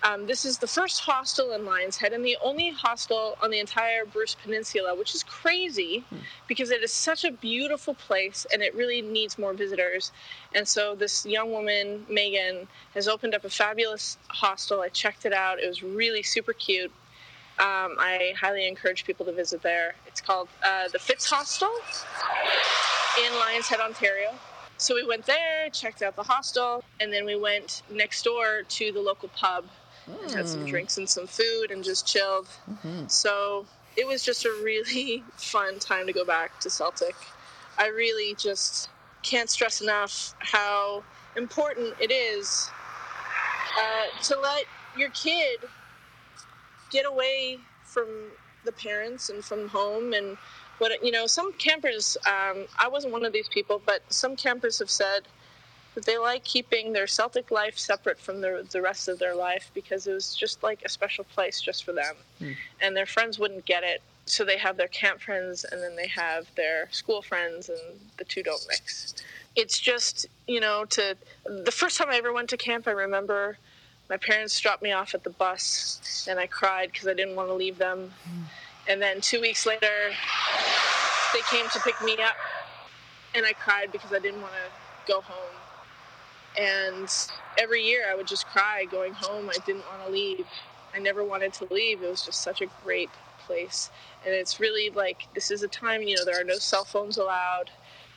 Um, 0.04 0.26
this 0.26 0.44
is 0.44 0.58
the 0.58 0.66
first 0.66 1.00
hostel 1.00 1.52
in 1.52 1.64
Lions 1.64 1.96
Head 1.96 2.12
and 2.12 2.22
the 2.22 2.36
only 2.42 2.68
hostel 2.68 3.38
on 3.42 3.50
the 3.50 3.58
entire 3.58 4.04
Bruce 4.04 4.34
Peninsula, 4.34 4.94
which 4.94 5.14
is 5.14 5.22
crazy 5.22 6.04
hmm. 6.10 6.18
because 6.46 6.70
it 6.70 6.82
is 6.82 6.92
such 6.92 7.24
a 7.24 7.32
beautiful 7.32 7.94
place 7.94 8.46
and 8.52 8.62
it 8.62 8.74
really 8.74 9.00
needs 9.00 9.38
more 9.38 9.54
visitors. 9.54 10.12
And 10.54 10.68
so, 10.68 10.94
this 10.94 11.24
young 11.24 11.52
woman, 11.52 12.04
Megan, 12.10 12.68
has 12.92 13.08
opened 13.08 13.34
up 13.34 13.46
a 13.46 13.50
fabulous 13.50 14.18
hostel. 14.28 14.82
I 14.82 14.90
checked 14.90 15.24
it 15.24 15.32
out, 15.32 15.58
it 15.58 15.66
was 15.66 15.82
really 15.82 16.22
super 16.22 16.52
cute. 16.52 16.92
Um, 17.58 17.96
I 17.98 18.34
highly 18.38 18.68
encourage 18.68 19.06
people 19.06 19.24
to 19.24 19.32
visit 19.32 19.62
there. 19.62 19.94
It's 20.06 20.20
called 20.20 20.48
uh, 20.62 20.88
the 20.92 20.98
Fitz 20.98 21.30
Hostel 21.30 21.70
in 23.24 23.32
Lions 23.38 23.68
Head, 23.68 23.80
Ontario. 23.80 24.34
So 24.76 24.96
we 24.96 25.06
went 25.06 25.24
there, 25.24 25.70
checked 25.70 26.02
out 26.02 26.16
the 26.16 26.24
hostel, 26.24 26.82
and 27.00 27.10
then 27.12 27.24
we 27.24 27.36
went 27.36 27.82
next 27.90 28.24
door 28.24 28.64
to 28.68 28.92
the 28.92 29.00
local 29.00 29.28
pub. 29.28 29.64
And 30.06 30.30
had 30.30 30.48
some 30.48 30.60
hmm. 30.60 30.66
drinks 30.66 30.98
and 30.98 31.08
some 31.08 31.26
food 31.26 31.70
and 31.70 31.82
just 31.84 32.06
chilled. 32.06 32.48
Mm-hmm. 32.70 33.06
So 33.08 33.66
it 33.96 34.06
was 34.06 34.22
just 34.22 34.44
a 34.44 34.50
really 34.62 35.24
fun 35.36 35.78
time 35.78 36.06
to 36.06 36.12
go 36.12 36.24
back 36.24 36.60
to 36.60 36.70
Celtic. 36.70 37.14
I 37.78 37.88
really 37.88 38.34
just 38.34 38.88
can't 39.22 39.48
stress 39.48 39.80
enough 39.80 40.34
how 40.38 41.02
important 41.36 41.94
it 42.00 42.12
is 42.12 42.70
uh, 43.78 44.22
to 44.22 44.38
let 44.38 44.64
your 44.96 45.10
kid 45.10 45.58
get 46.90 47.06
away 47.06 47.58
from 47.84 48.06
the 48.64 48.72
parents 48.72 49.30
and 49.30 49.44
from 49.44 49.68
home 49.68 50.12
and 50.12 50.36
what 50.78 51.04
you 51.04 51.10
know 51.10 51.26
some 51.26 51.52
campers 51.54 52.16
um, 52.26 52.64
i 52.78 52.88
wasn't 52.88 53.12
one 53.12 53.24
of 53.24 53.32
these 53.32 53.48
people 53.48 53.80
but 53.84 54.00
some 54.08 54.36
campers 54.36 54.78
have 54.78 54.90
said 54.90 55.22
they 56.00 56.18
like 56.18 56.44
keeping 56.44 56.92
their 56.92 57.06
celtic 57.06 57.50
life 57.50 57.78
separate 57.78 58.18
from 58.18 58.40
the, 58.40 58.66
the 58.70 58.82
rest 58.82 59.08
of 59.08 59.18
their 59.18 59.34
life 59.34 59.70
because 59.74 60.06
it 60.06 60.12
was 60.12 60.34
just 60.34 60.62
like 60.62 60.82
a 60.84 60.88
special 60.88 61.24
place 61.24 61.60
just 61.60 61.84
for 61.84 61.92
them. 61.92 62.16
Mm. 62.40 62.56
and 62.80 62.96
their 62.96 63.06
friends 63.06 63.38
wouldn't 63.38 63.64
get 63.64 63.82
it. 63.84 64.02
So 64.26 64.44
they 64.44 64.58
have 64.58 64.76
their 64.76 64.88
camp 64.88 65.20
friends 65.20 65.64
and 65.64 65.82
then 65.82 65.96
they 65.96 66.08
have 66.08 66.46
their 66.56 66.88
school 66.90 67.20
friends 67.22 67.68
and 67.68 67.78
the 68.16 68.24
two 68.24 68.42
don't 68.42 68.64
mix. 68.68 69.14
It's 69.54 69.78
just 69.78 70.26
you 70.46 70.60
know 70.60 70.84
to 70.86 71.16
the 71.46 71.70
first 71.70 71.96
time 71.98 72.08
i 72.10 72.16
ever 72.16 72.32
went 72.32 72.50
to 72.50 72.56
camp 72.56 72.86
i 72.86 72.90
remember 72.90 73.56
my 74.10 74.18
parents 74.18 74.58
dropped 74.60 74.82
me 74.82 74.92
off 74.92 75.14
at 75.14 75.24
the 75.24 75.30
bus 75.30 76.26
and 76.28 76.38
i 76.38 76.46
cried 76.46 76.90
because 76.92 77.08
i 77.08 77.14
didn't 77.14 77.36
want 77.36 77.48
to 77.48 77.54
leave 77.54 77.78
them. 77.78 78.12
Mm 78.28 78.44
and 78.86 79.00
then 79.00 79.20
two 79.20 79.40
weeks 79.40 79.66
later, 79.66 80.10
they 81.32 81.40
came 81.50 81.68
to 81.70 81.80
pick 81.80 82.00
me 82.02 82.14
up, 82.22 82.36
and 83.34 83.46
I 83.46 83.52
cried 83.52 83.90
because 83.92 84.12
I 84.12 84.18
didn't 84.18 84.42
want 84.42 84.52
to 84.52 85.12
go 85.12 85.20
home. 85.20 85.56
And 86.58 87.12
every 87.58 87.82
year 87.82 88.04
I 88.10 88.14
would 88.14 88.26
just 88.26 88.46
cry 88.46 88.86
going 88.90 89.12
home. 89.12 89.50
I 89.50 89.58
didn't 89.66 89.84
want 89.88 90.04
to 90.06 90.12
leave. 90.12 90.46
I 90.94 90.98
never 90.98 91.24
wanted 91.24 91.52
to 91.54 91.72
leave. 91.72 92.02
It 92.02 92.08
was 92.08 92.22
just 92.24 92.42
such 92.42 92.60
a 92.60 92.66
great 92.84 93.10
place. 93.46 93.90
And 94.24 94.34
it's 94.34 94.60
really 94.60 94.90
like 94.90 95.26
this 95.34 95.50
is 95.50 95.62
a 95.62 95.68
time, 95.68 96.02
you 96.02 96.16
know, 96.16 96.24
there 96.24 96.40
are 96.40 96.44
no 96.44 96.58
cell 96.58 96.84
phones 96.84 97.16
allowed. 97.16 97.70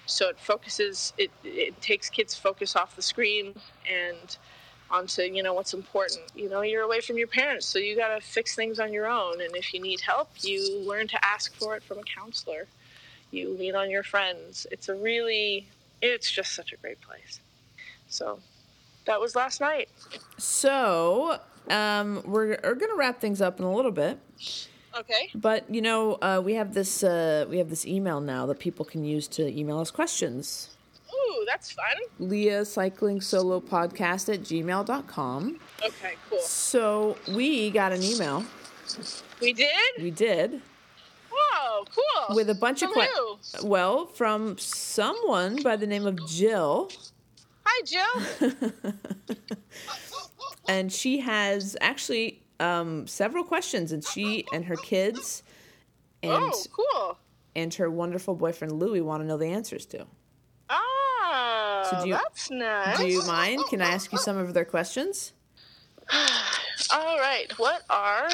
So 0.06 0.30
it 0.30 0.40
focuses, 0.40 1.14
it, 1.18 1.32
it 1.44 1.82
takes 1.82 2.10
kids' 2.10 2.36
focus 2.36 2.76
off 2.76 2.96
the 2.96 3.02
screen 3.02 3.56
and 3.90 4.38
onto 4.90 5.22
you 5.22 5.44
know 5.44 5.54
what's 5.54 5.74
important 5.74 6.22
you 6.36 6.50
know 6.50 6.62
you're 6.62 6.84
away 6.84 7.02
from 7.02 7.18
your 7.18 7.28
parents 7.28 7.66
so 7.66 7.78
you 7.78 7.96
got 7.96 8.16
to 8.16 8.26
fix 8.26 8.56
things 8.56 8.80
on 8.80 8.94
your 8.94 9.08
own 9.08 9.42
and 9.42 9.56
if 9.56 9.74
you 9.74 9.82
need 9.82 10.00
help 10.00 10.30
you 10.42 10.80
learn 10.80 11.08
to 11.08 11.26
ask 11.26 11.54
for 11.56 11.76
it 11.76 11.84
from 11.84 12.00
a 12.00 12.04
counselor 12.04 12.68
you 13.32 13.50
lean 13.50 13.76
on 13.76 13.90
your 13.90 14.04
friends 14.04 14.66
it's 14.72 14.88
a 14.88 14.96
really 14.96 15.68
it's 16.02 16.32
just 16.32 16.54
such 16.54 16.72
a 16.72 16.78
great 16.78 17.00
place 17.02 17.40
so 18.08 18.40
that 19.06 19.20
was 19.20 19.36
last 19.36 19.62
night 19.62 19.90
so 20.38 21.40
um, 21.70 22.22
we're, 22.26 22.58
we're 22.64 22.76
gonna 22.76 22.96
wrap 22.96 23.20
things 23.20 23.42
up 23.42 23.60
in 23.60 23.66
a 23.66 23.74
little 23.74 23.92
bit 23.92 24.20
okay 24.98 25.30
but 25.36 25.70
you 25.74 25.82
know 25.82 26.14
uh, 26.22 26.42
we 26.44 26.54
have 26.54 26.74
this 26.74 27.04
uh, 27.04 27.46
we 27.50 27.58
have 27.58 27.70
this 27.70 27.86
email 27.86 28.20
now 28.20 28.46
that 28.46 28.60
people 28.60 28.86
can 28.86 29.04
use 29.04 29.28
to 29.28 29.48
email 29.58 29.80
us 29.80 29.92
questions 29.92 30.78
Ooh, 31.14 31.46
that's 31.46 31.72
fun. 31.72 31.86
Leah 32.20 32.66
Cycling 32.66 33.22
Solo 33.22 33.60
Podcast 33.60 34.34
at 34.34 34.42
gmail.com. 34.42 35.60
Okay, 35.86 36.14
cool. 36.30 36.40
So 36.40 37.18
we 37.30 37.72
got 37.72 37.92
an 37.92 38.04
email. 38.04 38.44
We 39.42 39.54
did? 39.54 39.72
We 40.02 40.12
did. 40.12 40.62
Oh, 41.32 41.86
cool. 41.94 42.36
With 42.36 42.50
a 42.50 42.56
bunch 42.56 42.80
from 42.80 42.90
of 42.90 42.94
questions. 42.96 43.56
Well, 43.64 44.08
from 44.08 44.58
someone 44.58 45.62
by 45.62 45.76
the 45.76 45.88
name 45.88 46.06
of 46.06 46.26
Jill. 46.28 46.90
Hi, 47.70 47.84
Jill. 47.84 48.52
and 50.70 50.92
she 50.92 51.20
has 51.20 51.76
actually 51.82 52.42
um, 52.62 53.08
several 53.08 53.44
questions, 53.44 53.92
and 53.92 54.04
she 54.04 54.46
and 54.54 54.66
her 54.66 54.78
kids 54.78 55.44
and 56.24 56.32
oh, 56.32 56.64
cool. 56.72 57.18
and 57.56 57.74
her 57.74 57.92
wonderful 57.92 58.36
boyfriend 58.36 58.72
Louie 58.74 59.02
want 59.02 59.22
to 59.22 59.28
know 59.28 59.38
the 59.38 59.48
answers 59.48 59.86
to. 59.88 60.06
Ah, 60.70 61.88
So 61.90 62.04
do 62.04 62.08
you, 62.10 62.14
that's 62.14 62.50
nice. 62.50 62.98
Do 62.98 63.08
you 63.08 63.26
mind? 63.26 63.62
Can 63.70 63.82
I 63.82 63.90
ask 63.90 64.14
you 64.14 64.18
some 64.18 64.38
of 64.38 64.54
their 64.54 64.66
questions? 64.66 65.34
All 66.94 67.18
right. 67.20 67.52
What 67.58 67.84
are 67.90 68.30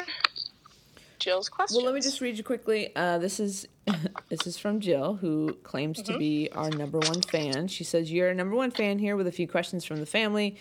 Jill's 1.24 1.48
questions? 1.48 1.76
Well, 1.76 1.86
let 1.86 1.94
me 1.94 2.02
just 2.02 2.20
read 2.20 2.36
you 2.36 2.44
quickly. 2.44 2.94
Uh, 2.94 3.16
this 3.16 3.40
is 3.40 3.66
this 4.28 4.46
is 4.46 4.58
from 4.58 4.80
Jill, 4.80 5.14
who 5.14 5.54
claims 5.62 6.02
mm-hmm. 6.02 6.12
to 6.12 6.18
be 6.18 6.50
our 6.52 6.68
number 6.70 6.98
one 6.98 7.22
fan. 7.22 7.68
She 7.68 7.82
says, 7.82 8.12
"You're 8.12 8.28
a 8.28 8.34
number 8.34 8.54
one 8.54 8.70
fan 8.70 8.98
here 8.98 9.16
with 9.16 9.26
a 9.26 9.32
few 9.32 9.48
questions 9.48 9.84
from 9.84 10.00
the 10.00 10.06
family. 10.06 10.56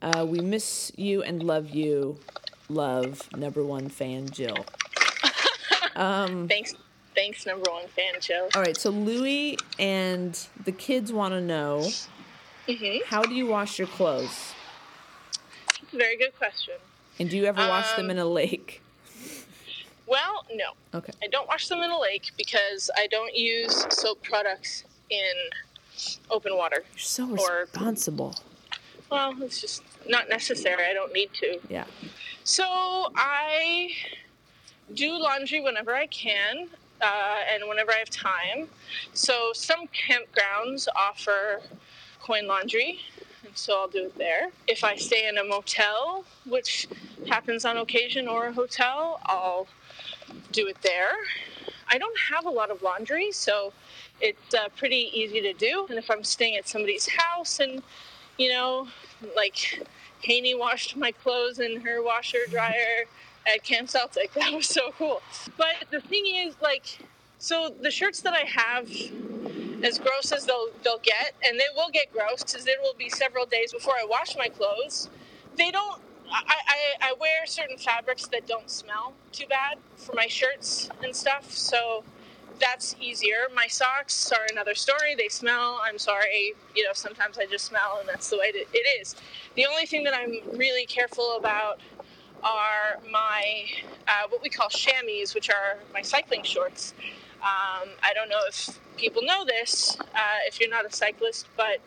Uh, 0.00 0.24
we 0.26 0.40
miss 0.40 0.90
you 0.96 1.22
and 1.22 1.42
love 1.42 1.70
you. 1.70 2.18
Love, 2.70 3.28
number 3.36 3.62
one 3.62 3.88
fan, 3.88 4.28
Jill." 4.28 4.56
Um, 5.96 6.46
Thanks 6.46 6.74
thanks, 7.14 7.44
number 7.44 7.70
one 7.70 7.86
fan, 7.88 8.14
Jill. 8.20 8.48
All 8.54 8.62
right, 8.62 8.76
so 8.76 8.90
Louie 8.90 9.58
and 9.78 10.38
the 10.64 10.72
kids 10.72 11.12
want 11.12 11.34
to 11.34 11.40
know 11.40 11.88
mm-hmm. 12.66 12.98
how 13.06 13.22
do 13.22 13.34
you 13.34 13.46
wash 13.46 13.78
your 13.78 13.88
clothes? 13.88 14.54
That's 15.66 15.92
a 15.92 15.96
very 15.96 16.16
good 16.16 16.34
question. 16.38 16.74
And 17.18 17.28
do 17.28 17.36
you 17.36 17.44
ever 17.44 17.60
wash 17.60 17.92
them 17.96 18.08
in 18.08 18.18
a 18.18 18.24
um, 18.24 18.32
lake? 18.32 18.82
Well, 20.10 20.44
no. 20.52 20.72
Okay. 20.98 21.12
I 21.22 21.28
don't 21.28 21.46
wash 21.46 21.68
them 21.68 21.82
in 21.82 21.90
a 21.90 21.98
lake 21.98 22.32
because 22.36 22.90
I 22.96 23.06
don't 23.06 23.34
use 23.34 23.86
soap 23.90 24.22
products 24.24 24.84
in 25.08 25.32
open 26.30 26.56
water. 26.56 26.82
You're 26.92 26.98
so 26.98 27.26
responsible. 27.26 28.34
Or, 29.10 29.30
well, 29.32 29.42
it's 29.42 29.60
just 29.60 29.84
not 30.08 30.28
necessary. 30.28 30.84
I 30.84 30.92
don't 30.92 31.12
need 31.12 31.32
to. 31.34 31.60
Yeah. 31.68 31.84
So 32.42 32.64
I 33.14 33.90
do 34.94 35.12
laundry 35.16 35.60
whenever 35.60 35.94
I 35.94 36.06
can 36.08 36.68
uh, 37.00 37.36
and 37.52 37.68
whenever 37.68 37.92
I 37.92 37.98
have 37.98 38.10
time. 38.10 38.68
So 39.12 39.52
some 39.54 39.86
campgrounds 39.88 40.88
offer 40.96 41.62
coin 42.20 42.48
laundry, 42.48 42.98
and 43.44 43.56
so 43.56 43.80
I'll 43.80 43.88
do 43.88 44.06
it 44.06 44.18
there. 44.18 44.50
If 44.66 44.84
I 44.84 44.96
stay 44.96 45.28
in 45.28 45.38
a 45.38 45.44
motel, 45.44 46.24
which 46.46 46.88
happens 47.28 47.64
on 47.64 47.76
occasion, 47.76 48.28
or 48.28 48.48
a 48.48 48.52
hotel, 48.52 49.20
I'll 49.26 49.66
do 50.52 50.66
it 50.68 50.76
there. 50.82 51.12
I 51.88 51.98
don't 51.98 52.18
have 52.30 52.46
a 52.46 52.50
lot 52.50 52.70
of 52.70 52.82
laundry, 52.82 53.32
so 53.32 53.72
it's 54.20 54.54
uh, 54.54 54.68
pretty 54.76 55.10
easy 55.12 55.40
to 55.40 55.52
do. 55.52 55.86
And 55.88 55.98
if 55.98 56.10
I'm 56.10 56.22
staying 56.22 56.56
at 56.56 56.68
somebody's 56.68 57.08
house 57.08 57.60
and, 57.60 57.82
you 58.38 58.50
know, 58.50 58.88
like 59.36 59.82
Haney 60.22 60.54
washed 60.54 60.96
my 60.96 61.10
clothes 61.10 61.58
in 61.58 61.80
her 61.80 62.02
washer 62.02 62.38
dryer 62.48 63.06
at 63.46 63.64
Camp 63.64 63.88
Celtic, 63.88 64.32
that 64.34 64.52
was 64.52 64.66
so 64.66 64.92
cool. 64.98 65.22
But 65.56 65.86
the 65.90 66.00
thing 66.00 66.26
is, 66.26 66.54
like, 66.62 66.98
so 67.38 67.74
the 67.80 67.90
shirts 67.90 68.20
that 68.20 68.34
I 68.34 68.44
have, 68.46 68.88
as 69.84 69.98
gross 69.98 70.32
as 70.32 70.46
they'll 70.46 70.68
they'll 70.82 71.00
get, 71.00 71.34
and 71.46 71.58
they 71.58 71.66
will 71.74 71.90
get 71.90 72.12
gross 72.12 72.42
because 72.44 72.64
there 72.64 72.80
will 72.82 72.94
be 72.98 73.08
several 73.08 73.46
days 73.46 73.72
before 73.72 73.94
I 73.94 74.04
wash 74.06 74.36
my 74.36 74.48
clothes. 74.48 75.08
They 75.56 75.70
don't. 75.70 76.00
I, 76.32 76.42
I, 76.48 77.10
I 77.10 77.14
wear 77.20 77.44
certain 77.46 77.76
fabrics 77.76 78.26
that 78.28 78.46
don't 78.46 78.70
smell 78.70 79.14
too 79.32 79.46
bad 79.48 79.78
for 79.96 80.14
my 80.14 80.26
shirts 80.28 80.88
and 81.02 81.14
stuff, 81.14 81.50
so 81.50 82.04
that's 82.60 82.94
easier. 83.00 83.48
My 83.54 83.66
socks 83.66 84.30
are 84.32 84.46
another 84.52 84.74
story. 84.74 85.14
They 85.16 85.28
smell. 85.28 85.80
I'm 85.84 85.98
sorry. 85.98 86.54
You 86.76 86.84
know, 86.84 86.92
sometimes 86.94 87.38
I 87.38 87.46
just 87.46 87.64
smell, 87.64 87.98
and 88.00 88.08
that's 88.08 88.30
the 88.30 88.38
way 88.38 88.52
it 88.54 89.00
is. 89.00 89.16
The 89.56 89.66
only 89.66 89.86
thing 89.86 90.04
that 90.04 90.14
I'm 90.14 90.36
really 90.56 90.86
careful 90.86 91.36
about 91.36 91.80
are 92.42 93.00
my 93.10 93.64
uh, 94.08 94.28
what 94.28 94.42
we 94.42 94.48
call 94.50 94.68
chamois, 94.68 95.32
which 95.34 95.50
are 95.50 95.78
my 95.92 96.02
cycling 96.02 96.42
shorts. 96.42 96.94
Um, 97.42 97.88
I 98.02 98.12
don't 98.14 98.28
know 98.28 98.40
if 98.48 98.78
people 98.96 99.22
know 99.22 99.44
this, 99.44 99.96
uh, 100.00 100.38
if 100.46 100.60
you're 100.60 100.68
not 100.68 100.84
a 100.84 100.92
cyclist, 100.92 101.46
but 101.56 101.80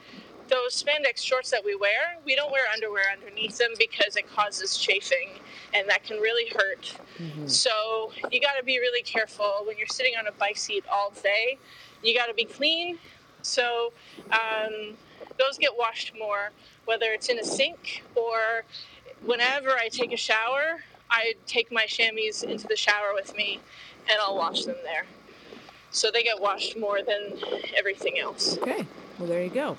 those 0.50 0.82
spandex 0.82 1.22
shorts 1.22 1.52
that 1.52 1.64
we 1.64 1.76
wear, 1.76 2.18
we 2.26 2.36
don't 2.36 2.52
wear 2.52 2.64
underwear 2.74 3.04
underneath 3.12 3.58
them 3.58 3.72
because 3.78 4.16
it 4.16 4.28
causes 4.28 4.78
chafing 4.78 5.30
and 5.74 5.88
that 5.90 6.04
can 6.04 6.18
really 6.18 6.50
hurt. 6.50 6.98
Mm-hmm. 7.18 7.48
So 7.48 8.12
you 8.32 8.42
got 8.42 8.58
to 8.58 8.64
be 8.64 8.80
really 8.80 9.04
careful 9.04 9.64
when 9.66 9.78
you're 9.78 9.88
sitting 9.88 10.14
on 10.18 10.28
a 10.28 10.32
bike 10.34 10.58
seat 10.58 10.84
all 10.92 11.14
day. 11.22 11.58
You 12.04 12.16
got 12.16 12.28
to 12.28 12.34
be 12.34 12.46
clean. 12.46 12.98
So 13.42 13.94
um, 14.32 14.96
those 15.38 15.58
get 15.60 15.78
washed 15.78 16.14
more, 16.18 16.52
whether 16.86 17.08
it's 17.08 17.30
in 17.30 17.40
a 17.40 17.44
sink 17.44 18.04
or 18.16 18.66
whenever 19.24 19.72
I 19.72 19.88
take 19.90 20.14
a 20.14 20.18
shower, 20.18 20.84
I 21.10 21.34
take 21.46 21.72
my 21.72 21.86
chamois 21.86 22.44
into 22.44 22.68
the 22.68 22.76
shower 22.76 23.14
with 23.14 23.36
me 23.36 23.60
and 24.10 24.20
I'll 24.20 24.36
wash 24.36 24.66
them 24.66 24.78
there 24.84 25.06
so 25.94 26.12
they 26.12 26.24
get 26.24 26.42
washed 26.42 26.78
more 26.78 27.02
than 27.02 27.40
everything 27.78 28.20
else. 28.20 28.58
Okay, 28.58 28.86
well 29.18 29.30
there 29.30 29.44
you 29.44 29.50
go. 29.50 29.78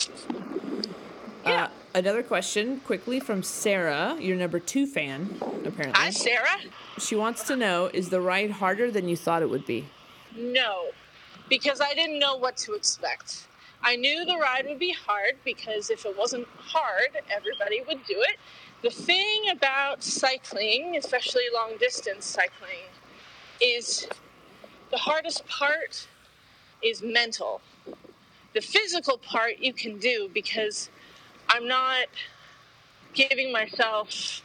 Yeah. 1.45 1.65
Uh, 1.65 1.69
another 1.95 2.23
question 2.23 2.81
quickly 2.81 3.21
from 3.21 3.43
Sarah, 3.43 4.17
your 4.19 4.37
number 4.37 4.59
two 4.59 4.87
fan, 4.87 5.37
apparently. 5.67 5.93
Hi, 5.93 6.11
Sarah. 6.11 6.57
She 6.99 7.17
wants 7.17 7.43
to 7.49 7.57
know 7.57 7.91
Is 7.93 8.09
the 8.09 8.21
ride 8.21 8.53
harder 8.53 8.91
than 8.91 9.09
you 9.09 9.17
thought 9.17 9.43
it 9.43 9.51
would 9.51 9.67
be? 9.67 9.87
No, 10.35 10.87
because 11.51 11.81
I 11.81 11.93
didn't 11.93 12.19
know 12.19 12.37
what 12.37 12.57
to 12.59 12.73
expect. 12.73 13.47
I 13.83 13.97
knew 13.97 14.25
the 14.25 14.39
ride 14.39 14.65
would 14.67 14.79
be 14.79 14.93
hard 14.93 15.35
because 15.45 15.91
if 15.91 16.07
it 16.07 16.17
wasn't 16.17 16.49
hard, 16.57 17.11
everybody 17.31 17.83
would 17.87 18.03
do 18.07 18.17
it. 18.17 18.37
The 18.81 18.91
thing 18.91 19.51
about 19.53 20.03
cycling, 20.03 20.97
especially 20.97 21.43
long 21.53 21.77
distance 21.79 22.25
cycling, 22.25 22.89
is 23.61 24.09
the 24.91 24.99
hardest 24.99 25.47
part 25.47 26.07
is 26.83 27.03
mental. 27.03 27.61
The 28.53 28.61
physical 28.61 29.19
part 29.19 29.59
you 29.59 29.73
can 29.73 29.99
do 29.99 30.31
because 30.33 30.91
I'm 31.49 31.67
not 31.67 32.07
giving 33.13 33.53
myself, 33.53 34.43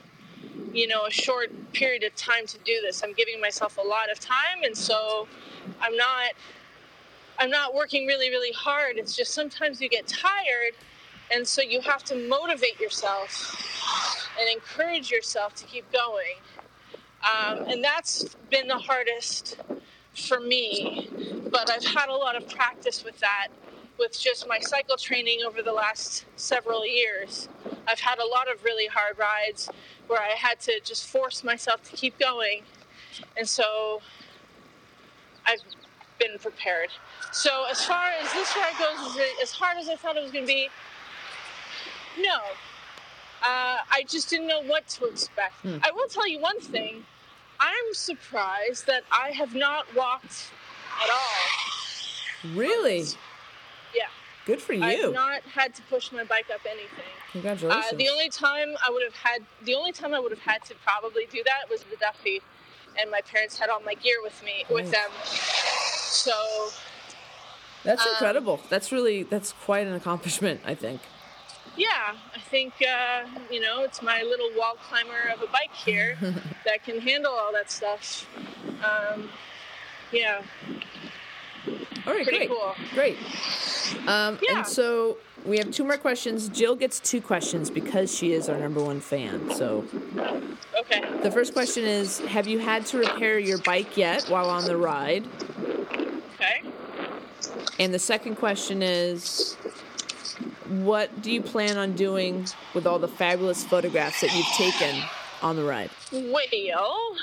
you 0.73 0.87
know, 0.87 1.05
a 1.05 1.11
short 1.11 1.51
period 1.73 2.03
of 2.03 2.15
time 2.15 2.45
to 2.47 2.57
do 2.59 2.79
this. 2.81 3.03
I'm 3.03 3.13
giving 3.13 3.39
myself 3.39 3.77
a 3.77 3.81
lot 3.81 4.11
of 4.11 4.19
time, 4.19 4.63
and 4.63 4.75
so 4.75 5.27
I'm 5.81 5.95
not. 5.95 6.31
I'm 7.41 7.49
not 7.49 7.73
working 7.73 8.05
really, 8.05 8.29
really 8.29 8.51
hard. 8.51 8.97
It's 8.97 9.15
just 9.15 9.33
sometimes 9.33 9.79
you 9.79 9.87
get 9.87 10.07
tired, 10.07 10.73
and 11.31 11.47
so 11.47 11.61
you 11.61 11.79
have 11.81 12.03
to 12.05 12.27
motivate 12.27 12.79
yourself 12.81 13.55
and 14.37 14.49
encourage 14.49 15.09
yourself 15.09 15.55
to 15.55 15.65
keep 15.65 15.89
going. 15.91 16.35
Um, 17.23 17.69
and 17.69 17.83
that's 17.83 18.35
been 18.49 18.67
the 18.67 18.77
hardest 18.77 19.57
for 20.13 20.39
me, 20.39 21.09
but 21.51 21.69
I've 21.69 21.85
had 21.85 22.09
a 22.09 22.15
lot 22.15 22.35
of 22.35 22.47
practice 22.49 23.03
with 23.03 23.19
that 23.19 23.49
with 23.99 24.17
just 24.19 24.47
my 24.47 24.59
cycle 24.59 24.95
training 24.95 25.41
over 25.45 25.61
the 25.61 25.73
last 25.73 26.25
several 26.37 26.87
years. 26.87 27.49
I've 27.85 27.99
had 27.99 28.17
a 28.19 28.25
lot 28.25 28.49
of 28.49 28.63
really 28.63 28.87
hard 28.87 29.17
rides 29.19 29.69
where 30.07 30.21
I 30.21 30.29
had 30.29 30.59
to 30.61 30.79
just 30.83 31.07
force 31.07 31.43
myself 31.43 31.83
to 31.83 31.95
keep 31.95 32.17
going. 32.17 32.63
And 33.35 33.47
so 33.47 34.01
I've 35.45 35.59
been 36.17 36.39
prepared. 36.39 36.89
So 37.31 37.65
as 37.69 37.83
far 37.83 38.05
as 38.21 38.31
this 38.33 38.55
ride 38.55 38.73
goes, 38.79 39.17
as 39.43 39.51
hard 39.51 39.77
as 39.77 39.89
I 39.89 39.95
thought 39.95 40.15
it 40.15 40.23
was 40.23 40.31
going 40.31 40.45
to 40.45 40.47
be, 40.47 40.69
no. 42.19 42.37
Uh, 43.41 43.77
I 43.91 44.03
just 44.07 44.29
didn't 44.29 44.47
know 44.47 44.63
what 44.63 44.87
to 44.89 45.05
expect. 45.05 45.53
Hmm. 45.61 45.77
I 45.83 45.91
will 45.91 46.07
tell 46.07 46.27
you 46.27 46.39
one 46.39 46.59
thing. 46.59 47.05
I'm 47.59 47.93
surprised 47.93 48.87
that 48.87 49.03
I 49.11 49.31
have 49.31 49.55
not 49.55 49.93
walked 49.95 50.51
at 51.03 51.09
all. 51.09 52.55
Really? 52.55 52.99
Yeah. 53.93 54.07
Good 54.45 54.61
for 54.61 54.73
you. 54.73 54.83
I've 54.83 55.13
not 55.13 55.41
had 55.41 55.75
to 55.75 55.81
push 55.83 56.11
my 56.11 56.23
bike 56.23 56.47
up 56.53 56.61
anything. 56.65 57.05
Congratulations. 57.31 57.85
Uh, 57.93 57.95
the 57.97 58.09
only 58.09 58.29
time 58.29 58.75
I 58.85 58.91
would 58.91 59.03
have 59.03 59.15
had, 59.15 59.43
the 59.63 59.75
only 59.75 59.91
time 59.91 60.13
I 60.13 60.19
would 60.19 60.31
have 60.31 60.39
had 60.39 60.63
to 60.65 60.75
probably 60.83 61.27
do 61.31 61.43
that 61.45 61.69
was 61.69 61.83
the 61.83 61.97
Duffey, 61.97 62.41
and 62.99 63.11
my 63.11 63.21
parents 63.21 63.59
had 63.59 63.69
all 63.69 63.81
my 63.81 63.93
gear 63.95 64.17
with 64.23 64.41
me, 64.43 64.65
with 64.69 64.91
them. 64.91 65.09
So. 65.25 66.33
That's 67.83 68.01
um, 68.01 68.13
incredible. 68.13 68.61
That's 68.69 68.91
really, 68.91 69.23
that's 69.23 69.53
quite 69.53 69.85
an 69.85 69.93
accomplishment, 69.93 70.61
I 70.65 70.75
think 70.75 71.01
yeah, 71.79 72.13
I 72.35 72.39
think 72.39 72.73
uh, 72.81 73.25
you 73.49 73.61
know 73.61 73.83
it's 73.83 74.01
my 74.01 74.21
little 74.21 74.49
wall 74.55 74.75
climber 74.89 75.31
of 75.33 75.41
a 75.41 75.47
bike 75.47 75.73
here 75.73 76.17
that 76.65 76.83
can 76.83 76.99
handle 76.99 77.31
all 77.31 77.53
that 77.53 77.71
stuff. 77.71 78.27
Um, 78.83 79.29
yeah. 80.11 80.41
All 82.05 82.13
right, 82.13 82.25
Pretty 82.25 82.47
great, 82.47 82.49
cool. 82.49 82.75
great. 82.93 83.17
Um, 84.07 84.39
yeah. 84.41 84.59
And 84.59 84.67
so 84.67 85.17
we 85.45 85.57
have 85.57 85.71
two 85.71 85.83
more 85.83 85.97
questions. 85.97 86.49
Jill 86.49 86.75
gets 86.75 86.99
two 86.99 87.21
questions 87.21 87.69
because 87.69 88.13
she 88.15 88.33
is 88.33 88.49
our 88.49 88.57
number 88.57 88.83
one 88.83 88.99
fan. 88.99 89.49
So. 89.55 89.85
Okay. 90.79 91.03
The 91.21 91.31
first 91.31 91.53
question 91.53 91.85
is: 91.85 92.19
Have 92.19 92.47
you 92.47 92.59
had 92.59 92.85
to 92.87 92.97
repair 92.97 93.39
your 93.39 93.59
bike 93.59 93.95
yet 93.95 94.25
while 94.27 94.49
on 94.49 94.65
the 94.65 94.75
ride? 94.75 95.25
Okay. 96.35 96.61
And 97.79 97.93
the 97.93 97.99
second 97.99 98.35
question 98.35 98.81
is 98.81 99.55
what 100.69 101.21
do 101.21 101.31
you 101.31 101.41
plan 101.41 101.77
on 101.77 101.93
doing 101.93 102.45
with 102.73 102.85
all 102.85 102.99
the 102.99 103.07
fabulous 103.07 103.63
photographs 103.63 104.21
that 104.21 104.35
you've 104.35 104.45
taken 104.47 105.01
on 105.41 105.55
the 105.55 105.63
ride? 105.63 105.89
Well, 106.11 107.15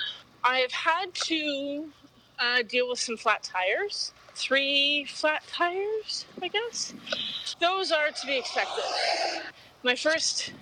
I've 0.43 0.73
had 0.73 1.15
to 1.15 1.89
uh, 2.39 2.63
deal 2.63 2.89
with 2.89 2.99
some 2.99 3.17
flat 3.17 3.43
tires. 3.43 4.13
Three 4.35 5.05
flat 5.05 5.43
tires, 5.47 6.27
I 6.43 6.49
guess. 6.49 6.93
Those 7.61 7.93
are 7.93 8.11
to 8.11 8.27
be 8.27 8.37
expected. 8.37 8.85
My 9.83 9.95
first 9.95 10.53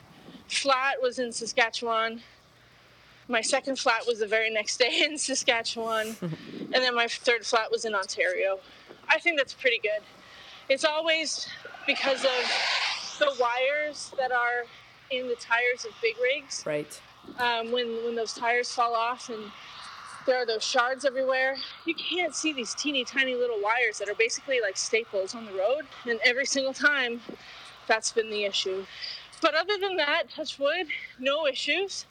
flat 0.48 0.96
was 1.02 1.18
in 1.18 1.32
Saskatchewan. 1.32 2.20
My 3.28 3.40
second 3.40 3.78
flat 3.78 4.06
was 4.06 4.20
the 4.20 4.26
very 4.26 4.50
next 4.50 4.76
day 4.76 5.02
in 5.04 5.16
Saskatchewan. 5.16 6.16
and 6.20 6.72
then 6.72 6.94
my 6.94 7.08
third 7.08 7.46
flat 7.46 7.70
was 7.70 7.84
in 7.84 7.94
Ontario. 7.94 8.60
I 9.08 9.18
think 9.18 9.38
that's 9.38 9.54
pretty 9.54 9.78
good. 9.78 10.02
It's 10.68 10.84
always 10.84 11.48
because 11.86 12.24
of 12.24 13.18
the 13.18 13.34
wires 13.40 14.12
that 14.18 14.32
are 14.32 14.64
in 15.10 15.28
the 15.28 15.36
tires 15.36 15.84
of 15.84 15.92
big 16.02 16.16
rigs. 16.20 16.62
Right. 16.66 17.00
Um, 17.38 17.72
when 17.72 18.04
when 18.04 18.14
those 18.14 18.34
tires 18.34 18.72
fall 18.72 18.94
off 18.94 19.28
and 19.28 19.50
there 20.26 20.36
are 20.36 20.46
those 20.46 20.64
shards 20.64 21.04
everywhere, 21.04 21.56
you 21.84 21.94
can't 21.94 22.34
see 22.34 22.52
these 22.52 22.74
teeny 22.74 23.04
tiny 23.04 23.34
little 23.34 23.60
wires 23.62 23.98
that 23.98 24.08
are 24.08 24.14
basically 24.14 24.60
like 24.60 24.76
staples 24.76 25.34
on 25.34 25.44
the 25.44 25.52
road. 25.52 25.82
And 26.08 26.18
every 26.24 26.46
single 26.46 26.72
time, 26.72 27.20
that's 27.86 28.12
been 28.12 28.30
the 28.30 28.44
issue. 28.44 28.84
But 29.42 29.54
other 29.54 29.76
than 29.78 29.96
that, 29.96 30.30
touch 30.30 30.58
wood, 30.58 30.86
no 31.18 31.46
issues. 31.46 32.06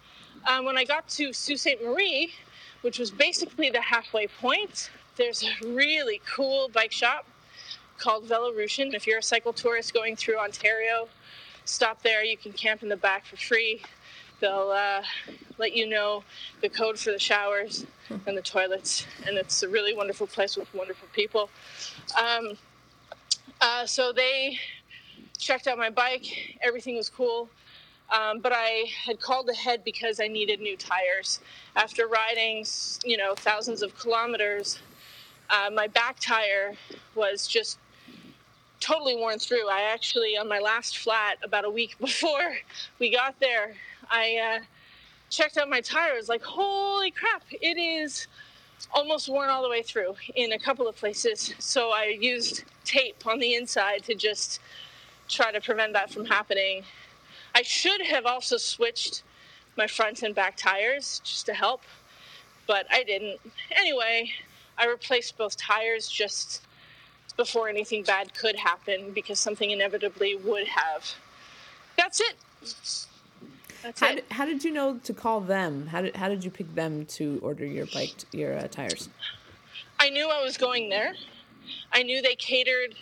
Um, 0.47 0.65
when 0.65 0.77
I 0.77 0.83
got 0.83 1.07
to 1.09 1.33
Sault 1.33 1.59
Ste. 1.59 1.83
Marie, 1.83 2.33
which 2.81 2.99
was 2.99 3.09
basically 3.09 3.69
the 3.69 3.81
halfway 3.81 4.27
point, 4.27 4.91
there's 5.15 5.43
a 5.43 5.67
really 5.67 6.21
cool 6.25 6.69
bike 6.69 6.91
shop 6.91 7.25
called 8.03 8.27
Velorution. 8.27 8.93
If 8.93 9.07
you're 9.07 9.19
a 9.19 9.23
cycle 9.23 9.53
tourist 9.53 9.93
going 9.93 10.17
through 10.17 10.37
Ontario, 10.37 11.07
stop 11.63 12.03
there. 12.03 12.21
You 12.21 12.35
can 12.35 12.51
camp 12.51 12.83
in 12.83 12.89
the 12.89 12.97
back 12.97 13.25
for 13.25 13.37
free. 13.37 13.81
They'll 14.41 14.71
uh, 14.71 15.03
let 15.57 15.73
you 15.73 15.87
know 15.87 16.25
the 16.61 16.67
code 16.67 16.99
for 16.99 17.11
the 17.11 17.19
showers 17.19 17.85
and 18.27 18.35
the 18.35 18.41
toilets, 18.41 19.07
and 19.25 19.37
it's 19.37 19.63
a 19.63 19.69
really 19.69 19.95
wonderful 19.95 20.27
place 20.27 20.57
with 20.57 20.71
wonderful 20.73 21.07
people. 21.13 21.49
Um, 22.19 22.57
uh, 23.61 23.85
so 23.85 24.11
they 24.11 24.57
checked 25.37 25.67
out 25.67 25.77
my 25.77 25.89
bike. 25.89 26.57
Everything 26.61 26.97
was 26.97 27.09
cool. 27.09 27.49
Um, 28.11 28.41
but 28.41 28.51
I 28.53 28.83
had 29.05 29.21
called 29.21 29.47
ahead 29.49 29.85
because 29.85 30.19
I 30.19 30.27
needed 30.27 30.59
new 30.59 30.75
tires. 30.75 31.39
After 31.77 32.07
riding, 32.07 32.65
you 33.05 33.15
know, 33.15 33.33
thousands 33.33 33.81
of 33.81 33.97
kilometers, 33.97 34.79
uh, 35.49 35.69
my 35.73 35.87
back 35.87 36.17
tire 36.19 36.73
was 37.15 37.47
just 37.47 37.77
totally 38.83 39.15
worn 39.15 39.39
through. 39.39 39.69
I 39.69 39.81
actually, 39.93 40.37
on 40.37 40.47
my 40.47 40.59
last 40.59 40.97
flat, 40.97 41.37
about 41.41 41.63
a 41.63 41.69
week 41.69 41.97
before 41.99 42.57
we 42.99 43.09
got 43.09 43.39
there, 43.39 43.73
I 44.11 44.57
uh, 44.59 44.63
checked 45.29 45.57
out 45.57 45.69
my 45.69 45.81
tire. 45.81 46.13
I 46.13 46.17
was 46.17 46.29
like, 46.29 46.43
holy 46.43 47.11
crap, 47.11 47.43
it 47.49 47.77
is 47.77 48.27
almost 48.91 49.29
worn 49.29 49.49
all 49.49 49.63
the 49.63 49.69
way 49.69 49.81
through 49.81 50.15
in 50.35 50.51
a 50.51 50.59
couple 50.59 50.87
of 50.87 50.95
places. 50.97 51.53
So 51.59 51.91
I 51.91 52.17
used 52.19 52.65
tape 52.83 53.25
on 53.25 53.39
the 53.39 53.55
inside 53.55 54.03
to 54.03 54.15
just 54.15 54.59
try 55.29 55.51
to 55.51 55.61
prevent 55.61 55.93
that 55.93 56.11
from 56.11 56.25
happening. 56.25 56.83
I 57.55 57.61
should 57.61 58.01
have 58.01 58.25
also 58.25 58.57
switched 58.57 59.23
my 59.77 59.87
front 59.87 60.23
and 60.23 60.35
back 60.35 60.57
tires 60.57 61.21
just 61.23 61.45
to 61.45 61.53
help, 61.53 61.81
but 62.67 62.85
I 62.91 63.03
didn't. 63.03 63.39
Anyway, 63.71 64.31
I 64.77 64.87
replaced 64.87 65.37
both 65.37 65.55
tires 65.55 66.09
just 66.09 66.61
before 67.37 67.67
anything 67.69 68.03
bad 68.03 68.33
could 68.33 68.55
happen 68.55 69.11
because 69.11 69.39
something 69.39 69.71
inevitably 69.71 70.35
would 70.35 70.67
have. 70.67 71.13
That's 71.97 72.19
it. 72.19 72.35
That's 73.81 73.99
How 73.99 74.09
it. 74.11 74.15
did, 74.15 74.25
how 74.31 74.45
did 74.45 74.63
you 74.63 74.71
know 74.71 74.97
to 75.03 75.13
call 75.13 75.41
them? 75.41 75.87
How 75.87 76.01
did 76.01 76.15
how 76.15 76.29
did 76.29 76.43
you 76.43 76.51
pick 76.51 76.73
them 76.75 77.05
to 77.07 77.39
order 77.43 77.65
your 77.65 77.85
bike 77.87 78.15
your 78.31 78.57
uh, 78.57 78.67
tires? 78.67 79.09
I 79.99 80.09
knew 80.09 80.29
I 80.29 80.41
was 80.41 80.57
going 80.57 80.89
there. 80.89 81.13
I 81.91 82.03
knew 82.03 82.21
they 82.21 82.35
catered 82.35 82.95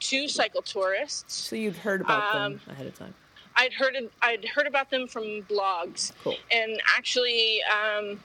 to 0.00 0.28
cycle 0.28 0.62
tourists. 0.62 1.34
So 1.34 1.56
you'd 1.56 1.76
heard 1.76 2.00
about 2.00 2.34
Um, 2.34 2.52
them 2.52 2.60
ahead 2.68 2.86
of 2.86 2.98
time. 2.98 3.14
I'd 3.56 3.72
heard 3.72 3.96
I'd 4.22 4.44
heard 4.44 4.66
about 4.66 4.90
them 4.90 5.06
from 5.08 5.42
blogs. 5.42 6.12
Cool. 6.22 6.36
And 6.50 6.80
actually, 6.96 7.60
um, 7.64 8.20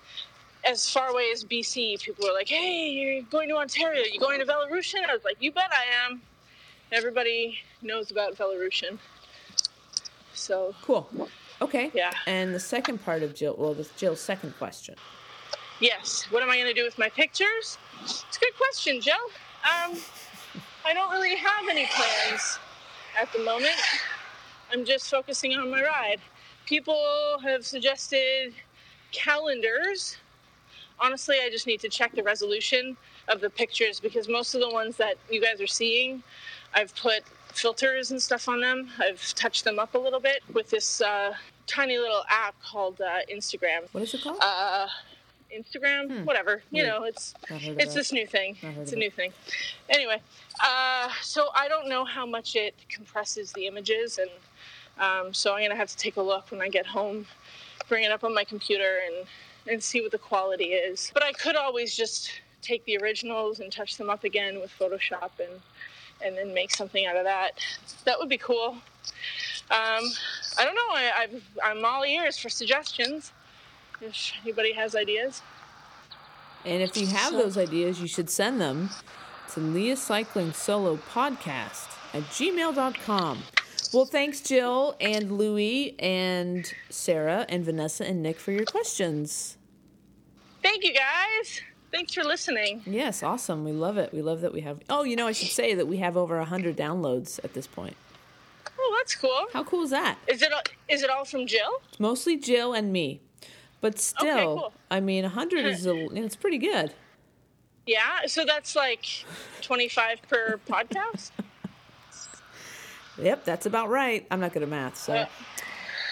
as 0.66 0.90
far 0.90 1.10
away 1.10 1.30
as 1.32 1.44
BC, 1.44 2.02
people 2.02 2.26
were 2.28 2.34
like, 2.34 2.50
"Hey, 2.50 2.90
you're 2.90 3.22
going 3.24 3.50
to 3.50 3.56
Ontario? 3.58 4.04
You 4.04 4.20
going 4.20 4.40
to 4.40 4.46
Velorution?" 4.46 5.08
I 5.08 5.14
was 5.14 5.24
like, 5.24 5.38
"You 5.40 5.52
bet 5.52 5.72
I 5.72 6.06
am." 6.06 6.22
Everybody 6.92 7.60
knows 7.82 8.12
about 8.12 8.36
Velorution. 8.36 8.98
So 10.34 10.76
Cool. 10.82 11.08
Okay. 11.62 11.90
Yeah. 11.94 12.12
And 12.28 12.54
the 12.54 12.60
second 12.60 13.04
part 13.04 13.24
of 13.24 13.34
Jill, 13.34 13.56
well, 13.58 13.74
this 13.74 13.90
Jill's 13.98 14.20
second 14.20 14.54
question. 14.58 14.96
yes, 15.80 16.26
what 16.30 16.44
am 16.44 16.50
I 16.50 16.56
going 16.58 16.68
to 16.68 16.74
do 16.74 16.84
with 16.84 16.98
my 16.98 17.10
pictures? 17.10 17.78
It's 18.04 18.38
a 18.38 18.40
good 18.40 18.56
question, 18.58 19.00
Jill. 19.02 19.16
Um, 19.64 19.98
I 20.86 20.94
don't 20.94 21.12
really 21.12 21.36
have 21.36 21.70
any 21.70 21.86
plans 21.88 22.60
at 23.20 23.32
the 23.34 23.40
moment. 23.40 23.76
I'm 24.72 24.86
just 24.86 25.10
focusing 25.10 25.54
on 25.54 25.72
my 25.72 25.82
ride. 25.82 26.20
People 26.66 27.38
have 27.44 27.66
suggested 27.66 28.54
calendars. 29.12 30.18
Honestly, 31.00 31.38
I 31.44 31.50
just 31.50 31.68
need 31.68 31.80
to 31.82 31.90
check 31.90 32.14
the 32.14 32.24
resolution 32.24 32.96
of 33.28 33.42
the 33.42 33.50
pictures 33.50 34.00
because 34.00 34.28
most 34.30 34.56
of 34.56 34.62
the 34.62 34.70
ones 34.70 34.96
that 34.98 35.16
you 35.30 35.42
guys 35.42 35.60
are 35.60 35.68
seeing, 35.68 36.24
I've 36.74 36.96
put 36.96 37.24
filters 37.54 38.12
and 38.12 38.22
stuff 38.22 38.48
on 38.48 38.62
them. 38.62 38.90
I've 39.00 39.34
touched 39.36 39.64
them 39.66 39.80
up 39.80 39.94
a 39.96 39.98
little 39.98 40.20
bit 40.20 40.42
with 40.54 40.70
this 40.70 41.02
uh, 41.02 41.34
tiny 41.68 41.98
little 41.98 42.24
app 42.30 42.56
called 42.64 43.02
uh, 43.02 43.20
Instagram. 43.34 43.88
What 43.92 44.04
is 44.04 44.14
it 44.14 44.22
called? 44.22 44.38
Uh, 44.42 44.88
Instagram, 45.56 46.26
whatever. 46.26 46.64
You 46.72 46.84
Yeah. 46.84 46.90
know, 46.90 47.04
it's 47.04 47.34
Not 47.50 47.62
heard 47.62 47.72
of 47.74 47.80
it's 47.80 47.94
this 47.94 48.12
new 48.12 48.26
thing. 48.28 48.58
It's 48.62 48.92
a 48.92 48.96
it. 48.96 49.00
new 49.00 49.12
thing. 49.12 49.32
Anyway, 49.90 50.22
uh, 50.64 51.10
so 51.22 51.50
I 51.56 51.68
don't 51.68 51.88
know 51.90 52.06
how 52.06 52.26
much 52.26 52.56
it 52.56 52.76
compresses 52.90 53.52
the 53.54 53.68
images, 53.68 54.18
and 54.18 54.30
um, 54.98 55.34
so 55.34 55.54
I'm 55.56 55.62
gonna 55.64 55.76
have 55.76 55.90
to 55.90 55.98
take 55.98 56.18
a 56.18 56.22
look 56.22 56.52
when 56.52 56.62
I 56.62 56.70
get 56.70 56.86
home, 56.86 57.26
bring 57.90 58.04
it 58.04 58.12
up 58.12 58.24
on 58.24 58.34
my 58.34 58.44
computer, 58.44 59.00
and 59.06 59.28
and 59.68 59.82
see 59.82 60.02
what 60.02 60.12
the 60.12 60.18
quality 60.18 60.66
is. 60.74 61.12
But 61.14 61.24
I 61.24 61.32
could 61.32 61.56
always 61.56 61.96
just 61.96 62.32
take 62.62 62.84
the 62.86 62.98
originals 62.98 63.60
and 63.60 63.72
touch 63.72 63.98
them 63.98 64.10
up 64.10 64.24
again 64.24 64.60
with 64.60 64.72
Photoshop 64.78 65.32
and 65.40 65.62
and 66.24 66.38
then 66.38 66.54
make 66.54 66.72
something 66.72 67.06
out 67.06 67.18
of 67.18 67.26
that. 67.26 67.52
That 68.06 68.18
would 68.18 68.30
be 68.30 68.38
cool. 68.38 68.78
Um, 69.70 70.04
I 70.58 70.64
don't 70.64 70.76
know. 70.76 70.90
I, 70.92 71.12
I've, 71.20 71.44
I'm 71.64 71.84
all 71.84 72.06
ears 72.06 72.38
for 72.38 72.48
suggestions. 72.48 73.34
If 74.00 74.32
anybody 74.44 74.72
has 74.74 74.96
ideas. 74.96 75.42
and 76.64 76.82
if 76.82 76.96
you 76.96 77.08
have 77.08 77.32
so- 77.32 77.38
those 77.38 77.58
ideas, 77.58 78.00
you 78.00 78.08
should 78.08 78.30
send 78.30 78.62
them 78.62 78.90
to 79.54 79.60
Leah 79.60 79.98
Cycling 79.98 80.54
Solo 80.54 80.98
Podcast 81.14 81.98
at 82.14 82.24
gmail.com. 82.24 83.44
Well, 83.94 84.06
thanks, 84.06 84.42
Jill 84.42 84.96
and 85.00 85.38
Louie 85.38 85.96
and 86.00 86.72
Sarah 86.90 87.46
and 87.50 87.64
Vanessa 87.64 88.06
and 88.06 88.22
Nick 88.22 88.40
for 88.40 88.52
your 88.52 88.66
questions. 88.66 89.58
Thank 90.62 90.84
you 90.84 90.94
guys. 90.94 91.62
Thanks 91.92 92.14
for 92.14 92.24
listening. 92.24 92.82
Yes, 92.86 93.24
awesome. 93.24 93.64
We 93.64 93.72
love 93.72 93.98
it. 93.98 94.14
We 94.14 94.22
love 94.22 94.42
that 94.42 94.52
we 94.52 94.62
have. 94.62 94.82
Oh, 94.90 95.04
you 95.04 95.16
know, 95.16 95.28
I 95.28 95.32
should 95.32 95.50
say 95.50 95.74
that 95.76 95.88
we 95.88 95.98
have 95.98 96.18
over 96.18 96.38
100 96.40 96.76
downloads 96.76 97.40
at 97.44 97.54
this 97.54 97.68
point. 97.68 97.96
Oh, 98.78 98.96
that's 99.00 99.16
cool. 99.16 99.46
How 99.54 99.64
cool 99.64 99.84
is 99.84 99.92
that? 99.92 100.18
Is 100.28 100.42
it 100.42 100.52
all, 100.52 100.62
is 100.90 101.04
it 101.04 101.10
all 101.10 101.24
from 101.24 101.48
Jill? 101.48 101.82
It's 101.90 102.00
mostly 102.00 102.38
Jill 102.38 102.74
and 102.74 102.92
me. 102.92 103.22
But 103.80 104.00
still, 104.00 104.28
okay, 104.28 104.44
cool. 104.44 104.74
I 104.92 105.00
mean, 105.00 105.24
100 105.24 105.66
is 105.66 105.86
a, 105.86 106.06
it's 106.16 106.36
pretty 106.36 106.58
good. 106.58 106.94
Yeah. 107.86 108.26
So 108.26 108.44
that's 108.46 108.76
like 108.76 109.06
25 109.62 110.22
per 110.28 110.60
podcast. 110.68 111.32
Yep, 113.18 113.46
that's 113.46 113.66
about 113.66 113.90
right. 113.90 114.26
I'm 114.30 114.40
not 114.40 114.54
good 114.54 114.64
at 114.64 114.70
math, 114.70 114.98
so. 114.98 115.26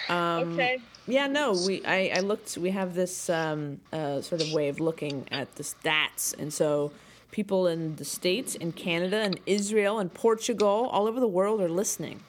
Um, 0.08 0.52
okay. 0.54 0.78
Yeah, 1.06 1.26
no, 1.26 1.52
we 1.66 1.84
I, 1.84 2.12
I 2.16 2.20
looked. 2.20 2.56
We 2.56 2.70
have 2.70 2.94
this 2.94 3.28
um, 3.28 3.80
uh, 3.92 4.22
sort 4.22 4.40
of 4.40 4.52
way 4.52 4.68
of 4.68 4.80
looking 4.80 5.26
at 5.30 5.54
the 5.56 5.62
stats, 5.62 6.38
and 6.38 6.52
so 6.52 6.92
people 7.30 7.66
in 7.66 7.96
the 7.96 8.04
states, 8.06 8.54
in 8.54 8.72
Canada, 8.72 9.18
and 9.18 9.38
Israel, 9.44 9.98
and 9.98 10.12
Portugal, 10.12 10.88
all 10.92 11.06
over 11.06 11.20
the 11.20 11.28
world 11.28 11.60
are 11.60 11.68
listening. 11.68 12.20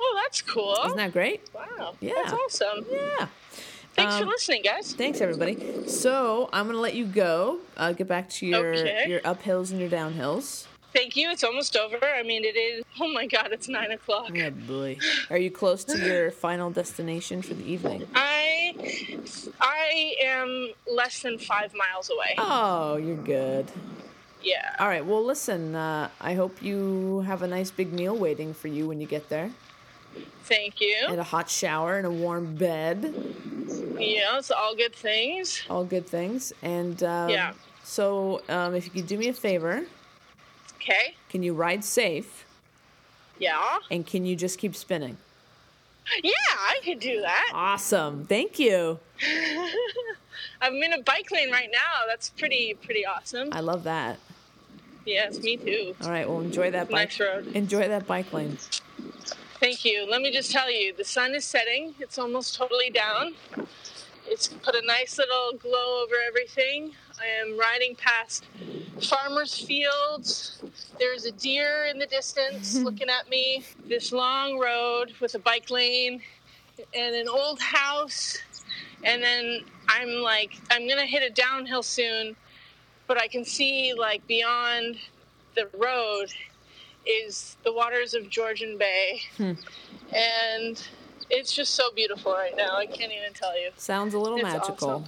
Oh, 0.00 0.20
that's 0.22 0.42
cool. 0.42 0.76
Isn't 0.86 0.96
that 0.96 1.12
great? 1.12 1.40
wow. 1.52 1.94
Yeah. 2.00 2.12
That's 2.16 2.32
awesome. 2.32 2.84
Yeah. 2.90 3.26
Thanks 3.94 4.14
Um, 4.14 4.20
for 4.20 4.26
listening, 4.26 4.62
guys. 4.62 4.92
Thanks, 4.94 5.20
everybody. 5.20 5.88
So 5.88 6.48
I'm 6.52 6.66
gonna 6.66 6.78
let 6.78 6.94
you 6.94 7.04
go. 7.04 7.58
Uh, 7.76 7.92
get 7.92 8.06
back 8.06 8.28
to 8.30 8.46
your 8.46 8.74
Okay. 8.74 9.06
your 9.08 9.20
uphills 9.20 9.72
and 9.72 9.80
your 9.80 9.90
downhills. 9.90 10.66
Thank 10.94 11.16
you. 11.16 11.30
It's 11.30 11.44
almost 11.44 11.76
over. 11.76 11.98
I 12.02 12.22
mean, 12.22 12.44
it 12.44 12.56
is. 12.56 12.84
Oh 13.00 13.12
my 13.12 13.26
God, 13.26 13.48
it's 13.52 13.68
nine 13.68 13.90
o'clock. 13.92 14.30
Oh 14.34 14.50
boy, 14.50 14.98
are 15.30 15.38
you 15.38 15.50
close 15.50 15.84
to 15.84 15.98
your 15.98 16.30
final 16.46 16.70
destination 16.70 17.42
for 17.42 17.54
the 17.54 17.64
evening? 17.70 18.06
I, 18.14 18.74
I 19.60 20.14
am 20.22 20.70
less 20.90 21.22
than 21.22 21.38
five 21.38 21.74
miles 21.74 22.10
away. 22.10 22.34
Oh, 22.38 22.96
you're 22.96 23.16
good. 23.16 23.70
Yeah. 24.42 24.74
All 24.78 24.88
right. 24.88 25.04
Well, 25.04 25.24
listen. 25.24 25.74
Uh, 25.74 26.08
I 26.20 26.34
hope 26.34 26.62
you 26.62 27.20
have 27.20 27.42
a 27.42 27.46
nice 27.48 27.70
big 27.70 27.92
meal 27.92 28.16
waiting 28.16 28.54
for 28.54 28.68
you 28.68 28.88
when 28.88 29.00
you 29.00 29.06
get 29.06 29.28
there, 29.28 29.50
Thank 30.44 30.80
you. 30.80 30.96
and 31.08 31.20
a 31.20 31.24
hot 31.24 31.50
shower 31.50 31.98
and 31.98 32.06
a 32.06 32.10
warm 32.10 32.54
bed. 32.54 33.14
Yeah, 33.98 34.38
it's 34.38 34.50
all 34.50 34.74
good 34.76 34.94
things. 34.94 35.62
All 35.68 35.84
good 35.84 36.06
things. 36.06 36.52
And 36.62 37.02
um, 37.02 37.28
Yeah. 37.30 37.52
So, 37.84 38.42
um, 38.48 38.74
if 38.74 38.84
you 38.84 38.90
could 38.92 39.06
do 39.06 39.16
me 39.18 39.28
a 39.28 39.32
favor, 39.32 39.84
Okay. 40.88 41.14
can 41.28 41.42
you 41.42 41.52
ride 41.52 41.84
safe 41.84 42.46
Yeah. 43.38 43.78
and 43.90 44.06
can 44.06 44.24
you 44.24 44.34
just 44.36 44.58
keep 44.58 44.74
spinning? 44.74 45.18
Yeah, 46.22 46.32
I 46.56 46.78
could 46.82 47.00
do 47.00 47.20
that. 47.20 47.50
Awesome. 47.52 48.24
Thank 48.26 48.58
you. 48.58 48.98
I'm 50.62 50.74
in 50.74 50.94
a 50.94 51.02
bike 51.02 51.30
lane 51.30 51.50
right 51.50 51.68
now. 51.70 52.06
That's 52.06 52.30
pretty 52.30 52.74
pretty 52.82 53.04
awesome. 53.04 53.50
I 53.52 53.60
love 53.60 53.84
that. 53.84 54.18
Yes, 55.04 55.42
me 55.42 55.56
too. 55.58 55.94
All 56.02 56.10
right. 56.10 56.26
Well, 56.28 56.40
enjoy 56.40 56.70
that 56.70 56.88
bike. 56.88 57.10
Nice 57.10 57.20
road. 57.20 57.48
Enjoy 57.54 57.86
that 57.88 58.06
bike 58.06 58.32
lane. 58.32 58.56
Thank 59.60 59.84
you. 59.84 60.06
Let 60.08 60.22
me 60.22 60.32
just 60.32 60.50
tell 60.50 60.70
you, 60.70 60.94
the 60.94 61.04
sun 61.04 61.34
is 61.34 61.44
setting. 61.44 61.94
It's 61.98 62.18
almost 62.18 62.56
totally 62.56 62.88
down. 62.90 63.34
It's 64.26 64.48
put 64.48 64.74
a 64.74 64.82
nice 64.86 65.18
little 65.18 65.52
glow 65.58 66.02
over 66.04 66.14
everything. 66.26 66.92
I 67.20 67.26
am 67.26 67.58
riding 67.58 67.94
past 67.96 68.46
farmers' 69.02 69.58
fields. 69.58 70.62
There's 70.98 71.24
a 71.24 71.32
deer 71.32 71.86
in 71.90 71.98
the 71.98 72.06
distance 72.06 72.74
mm-hmm. 72.74 72.84
looking 72.84 73.08
at 73.08 73.28
me. 73.28 73.64
This 73.86 74.12
long 74.12 74.58
road 74.58 75.12
with 75.20 75.34
a 75.34 75.38
bike 75.38 75.70
lane 75.70 76.20
and 76.94 77.14
an 77.14 77.28
old 77.28 77.60
house. 77.60 78.38
And 79.04 79.22
then 79.22 79.60
I'm 79.88 80.22
like, 80.22 80.58
I'm 80.70 80.86
going 80.86 80.98
to 80.98 81.06
hit 81.06 81.22
a 81.22 81.30
downhill 81.30 81.82
soon, 81.82 82.36
but 83.06 83.20
I 83.20 83.28
can 83.28 83.44
see 83.44 83.94
like 83.94 84.26
beyond 84.26 84.98
the 85.54 85.68
road 85.76 86.26
is 87.06 87.56
the 87.64 87.72
waters 87.72 88.14
of 88.14 88.28
Georgian 88.28 88.76
Bay. 88.76 89.22
Hmm. 89.36 89.52
And 90.14 90.82
it's 91.30 91.52
just 91.52 91.74
so 91.74 91.90
beautiful 91.94 92.32
right 92.32 92.56
now. 92.56 92.76
I 92.76 92.86
can't 92.86 93.12
even 93.12 93.32
tell 93.34 93.58
you. 93.58 93.70
Sounds 93.76 94.14
a 94.14 94.18
little 94.18 94.38
It's 94.38 94.44
magical. 94.44 94.90
awesome. 94.90 95.04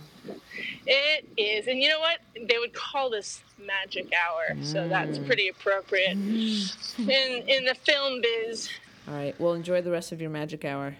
It 0.86 1.28
is. 1.36 1.66
And 1.66 1.80
you 1.80 1.88
know 1.88 2.00
what? 2.00 2.18
They 2.48 2.58
would 2.58 2.72
call 2.72 3.10
this 3.10 3.42
magic 3.64 4.12
hour. 4.12 4.56
So 4.62 4.88
that's 4.88 5.18
pretty 5.18 5.48
appropriate. 5.48 6.12
In 6.12 6.68
in 6.98 7.64
the 7.64 7.74
film 7.74 8.20
biz. 8.20 8.68
All 9.08 9.14
right. 9.14 9.38
Well, 9.40 9.54
enjoy 9.54 9.82
the 9.82 9.90
rest 9.90 10.12
of 10.12 10.20
your 10.20 10.30
magic 10.30 10.64
hour. 10.64 10.94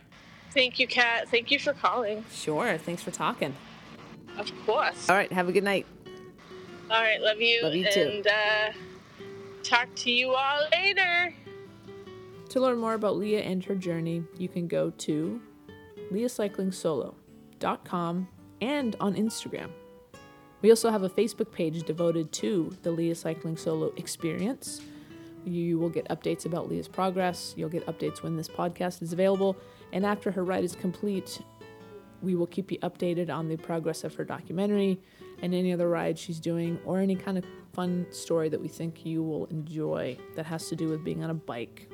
Thank 0.53 0.78
you, 0.78 0.87
Kat. 0.87 1.28
Thank 1.28 1.51
you 1.51 1.59
for 1.59 1.72
calling. 1.72 2.24
Sure. 2.33 2.76
Thanks 2.78 3.03
for 3.03 3.11
talking. 3.11 3.55
Of 4.39 4.51
course. 4.66 5.09
All 5.09 5.16
right. 5.16 5.33
Have 5.33 5.49
a 5.49 5.53
good 5.53 5.64
night. 5.64 5.87
All 6.91 7.01
right, 7.01 7.20
love 7.20 7.41
you. 7.41 7.62
Love 7.62 7.74
you 7.74 7.89
too. 7.89 8.01
And 8.01 8.26
uh, 8.26 8.72
talk 9.62 9.95
to 9.95 10.11
you 10.11 10.35
all 10.35 10.66
later. 10.72 11.33
To 12.49 12.61
learn 12.61 12.78
more 12.78 12.95
about 12.95 13.16
Leah 13.16 13.43
and 13.43 13.64
her 13.64 13.76
journey, 13.76 14.24
you 14.37 14.49
can 14.49 14.66
go 14.66 14.91
to 14.91 15.41
leahcyclingsolo.com 16.12 18.28
and 18.61 18.97
on 19.01 19.15
Instagram. 19.15 19.71
We 20.63 20.71
also 20.71 20.91
have 20.91 21.03
a 21.03 21.09
Facebook 21.09 21.51
page 21.51 21.83
devoted 21.85 22.33
to 22.33 22.77
the 22.83 22.91
Leah 22.91 23.15
Cycling 23.15 23.57
Solo 23.57 23.93
experience. 23.97 24.83
You 25.45 25.79
will 25.79 25.89
get 25.89 26.07
updates 26.09 26.45
about 26.45 26.69
Leah's 26.69 26.89
progress. 26.89 27.55
You'll 27.57 27.71
get 27.71 27.87
updates 27.87 28.23
when 28.23 28.37
this 28.37 28.49
podcast 28.49 29.01
is 29.01 29.13
available. 29.13 29.57
And 29.93 30.05
after 30.05 30.31
her 30.31 30.45
ride 30.45 30.65
is 30.65 30.77
complete, 30.77 31.41
we 32.23 32.35
will 32.35 32.47
keep 32.47 32.71
you 32.71 32.79
updated 32.81 33.31
on 33.31 33.49
the 33.49 33.57
progress 33.57 34.05
of 34.05 34.15
her 34.17 34.25
documentary 34.25 35.01
and 35.43 35.55
any 35.55 35.73
other 35.73 35.89
rides 35.89 36.21
she's 36.21 36.39
doing 36.39 36.79
or 36.85 36.99
any 36.99 37.17
kind 37.17 37.39
of 37.39 37.45
fun 37.73 38.07
story 38.11 38.51
that 38.51 38.61
we 38.61 38.69
think 38.69 39.07
you 39.07 39.23
will 39.23 39.47
enjoy 39.47 40.17
that 40.37 40.45
has 40.45 40.69
to 40.69 40.77
do 40.77 40.89
with 40.89 41.03
being 41.03 41.25
on 41.25 41.31
a 41.31 41.35
bike 41.35 41.91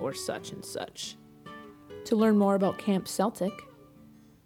or 0.00 0.12
such 0.12 0.50
and 0.50 0.64
such. 0.64 1.16
To 2.06 2.16
learn 2.16 2.36
more 2.36 2.56
about 2.56 2.78
Camp 2.78 3.06
Celtic 3.06 3.52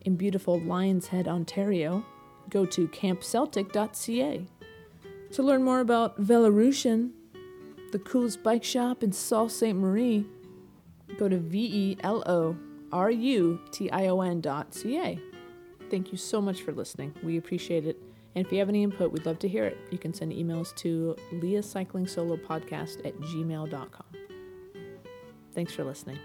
in 0.05 0.17
beautiful 0.17 0.61
Lions 0.61 1.09
Head, 1.09 1.29
Ontario, 1.29 2.05
go 2.51 2.67
to 2.67 2.89
campceltic.ca. 2.89 4.47
To 5.33 5.43
learn 5.43 5.65
more 5.65 5.81
about 5.81 6.21
Velorution, 6.21 7.11
the 7.93 7.99
coolest 7.99 8.43
bike 8.43 8.65
shop 8.65 9.03
in 9.03 9.13
Sault 9.13 9.51
Ste. 9.53 9.75
Marie, 9.75 10.27
go 11.19 11.29
to 11.29 11.39
V 11.39 11.59
E 11.59 11.97
L 12.03 12.23
O 12.27 12.57
R 12.93 13.11
U 13.11 13.61
T 13.71 13.91
I 13.91 14.07
O 14.09 14.21
N 14.21 14.41
dot 14.41 14.75
C 14.75 14.99
A. 14.99 15.19
Thank 15.91 16.13
you 16.13 16.19
so 16.19 16.41
much 16.41 16.63
for 16.63 16.73
listening. 16.73 17.15
We 17.23 17.37
appreciate 17.37 17.87
it. 17.87 17.99
And 18.35 18.47
if 18.47 18.53
you 18.53 18.59
have 18.61 18.71
any 18.71 18.83
input, 18.83 19.13
we'd 19.13 19.27
love 19.27 19.39
to 19.41 19.49
hear 19.49 19.65
it. 19.67 19.77
You 19.91 19.99
can 19.99 20.15
send 20.15 20.33
emails 20.33 20.75
to 20.77 21.17
Leah 21.33 21.63
Cycling 21.63 22.07
Solo 22.07 22.37
Podcast 22.37 23.05
at 23.07 23.15
gmail.com. 23.21 24.07
Thanks 25.55 25.75
for 25.75 25.85
listening. 25.85 26.19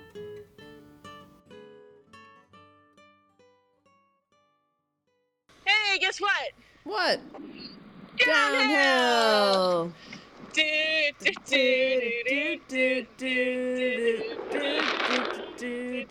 Do, 15.57 16.05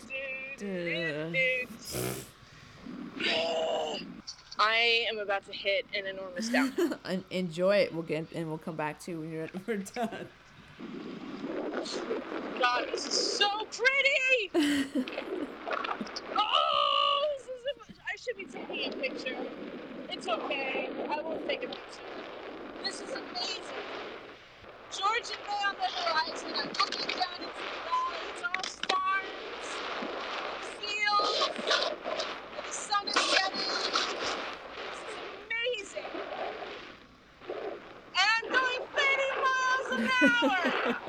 do. 0.57 1.33
I 4.59 5.05
am 5.09 5.19
about 5.19 5.45
to 5.45 5.53
hit 5.53 5.85
an 5.95 6.05
enormous 6.05 6.49
downhill. 6.49 6.93
En- 7.05 7.23
Enjoy 7.31 7.77
it. 7.77 7.93
We'll 7.93 8.03
get 8.03 8.27
and 8.33 8.47
we'll 8.47 8.57
come 8.57 8.75
back 8.75 8.99
to 9.01 9.11
you 9.11 9.19
when 9.21 9.31
you're 9.31 9.49
we're 9.67 9.77
done. 9.77 10.27
God, 12.59 12.85
this 12.91 13.07
is 13.07 13.13
so 13.13 13.47
pretty! 13.65 15.05
Oh, 16.39 17.25
this 17.37 17.47
is 17.47 17.49
a, 17.67 17.93
I 18.01 18.15
should 18.17 18.37
be 18.37 18.45
taking 18.45 18.93
a 18.93 18.95
picture. 18.95 19.35
It's 20.09 20.27
okay. 20.27 20.89
I 21.09 21.21
won't 21.21 21.47
take 21.47 21.63
a 21.63 21.67
picture. 21.69 22.03
This 22.83 23.01
is 23.01 23.13
amazing. 23.15 23.87
Georgian 24.91 25.39
Bay 25.45 25.61
on 25.69 25.75
the 25.77 25.89
horizon. 26.01 26.53
I'm 26.57 26.69
looking 26.69 27.09
down 27.19 27.43
into 27.43 27.63
the 27.63 27.77
valley. 27.83 28.23
It's 28.29 28.43
all 28.43 28.63
farms, 28.89 29.81
fields, 30.79 31.59
the 32.65 32.73
sun 32.73 33.07
is 33.09 33.15
setting. 33.15 33.71
This 34.89 35.03
is 35.03 35.17
amazing. 35.17 36.21
And 38.15 38.53
going 38.53 38.83
30 38.95 39.23
miles 39.45 39.91
an 39.91 40.11
hour. 40.21 40.97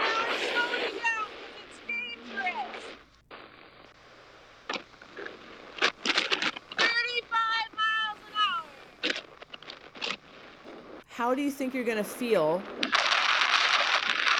Now 0.00 0.24
I'm 0.24 0.34
slowing 0.34 0.96
down 0.96 1.28
because 1.36 1.54
it's 1.64 1.80
dangerous. 1.86 2.86
35 6.78 7.38
miles 7.76 8.20
an 8.28 8.34
hour. 8.48 8.72
How 11.34 11.36
do 11.36 11.42
you 11.42 11.50
think 11.50 11.74
you're 11.74 11.82
gonna 11.82 12.04
feel 12.04 12.62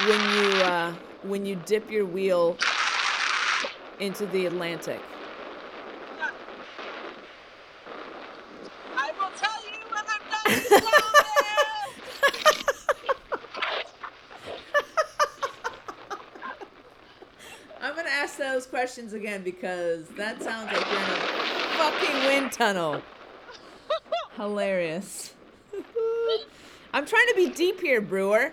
when 0.06 0.20
you 0.30 0.46
uh, 0.62 0.94
when 1.24 1.44
you 1.44 1.56
dip 1.66 1.90
your 1.90 2.06
wheel 2.06 2.56
into 3.98 4.26
the 4.26 4.46
Atlantic? 4.46 5.00
I 8.96 9.10
will 9.18 9.32
tell 9.36 9.60
you 9.66 9.76
when 9.90 10.04
I'm 10.06 10.20
done. 10.30 10.60
I'm 17.82 17.96
gonna 17.96 18.08
ask 18.08 18.36
those 18.36 18.66
questions 18.66 19.14
again 19.14 19.42
because 19.42 20.06
that 20.10 20.40
sounds 20.40 20.66
like 20.66 20.86
you're 20.86 21.00
in 21.00 21.10
a 21.10 21.16
fucking 21.76 22.24
wind 22.28 22.52
tunnel. 22.52 23.02
Hilarious. 24.36 25.33
I'm 26.94 27.04
trying 27.06 27.26
to 27.26 27.34
be 27.34 27.50
deep 27.50 27.80
here, 27.80 28.00
Brewer. 28.00 28.52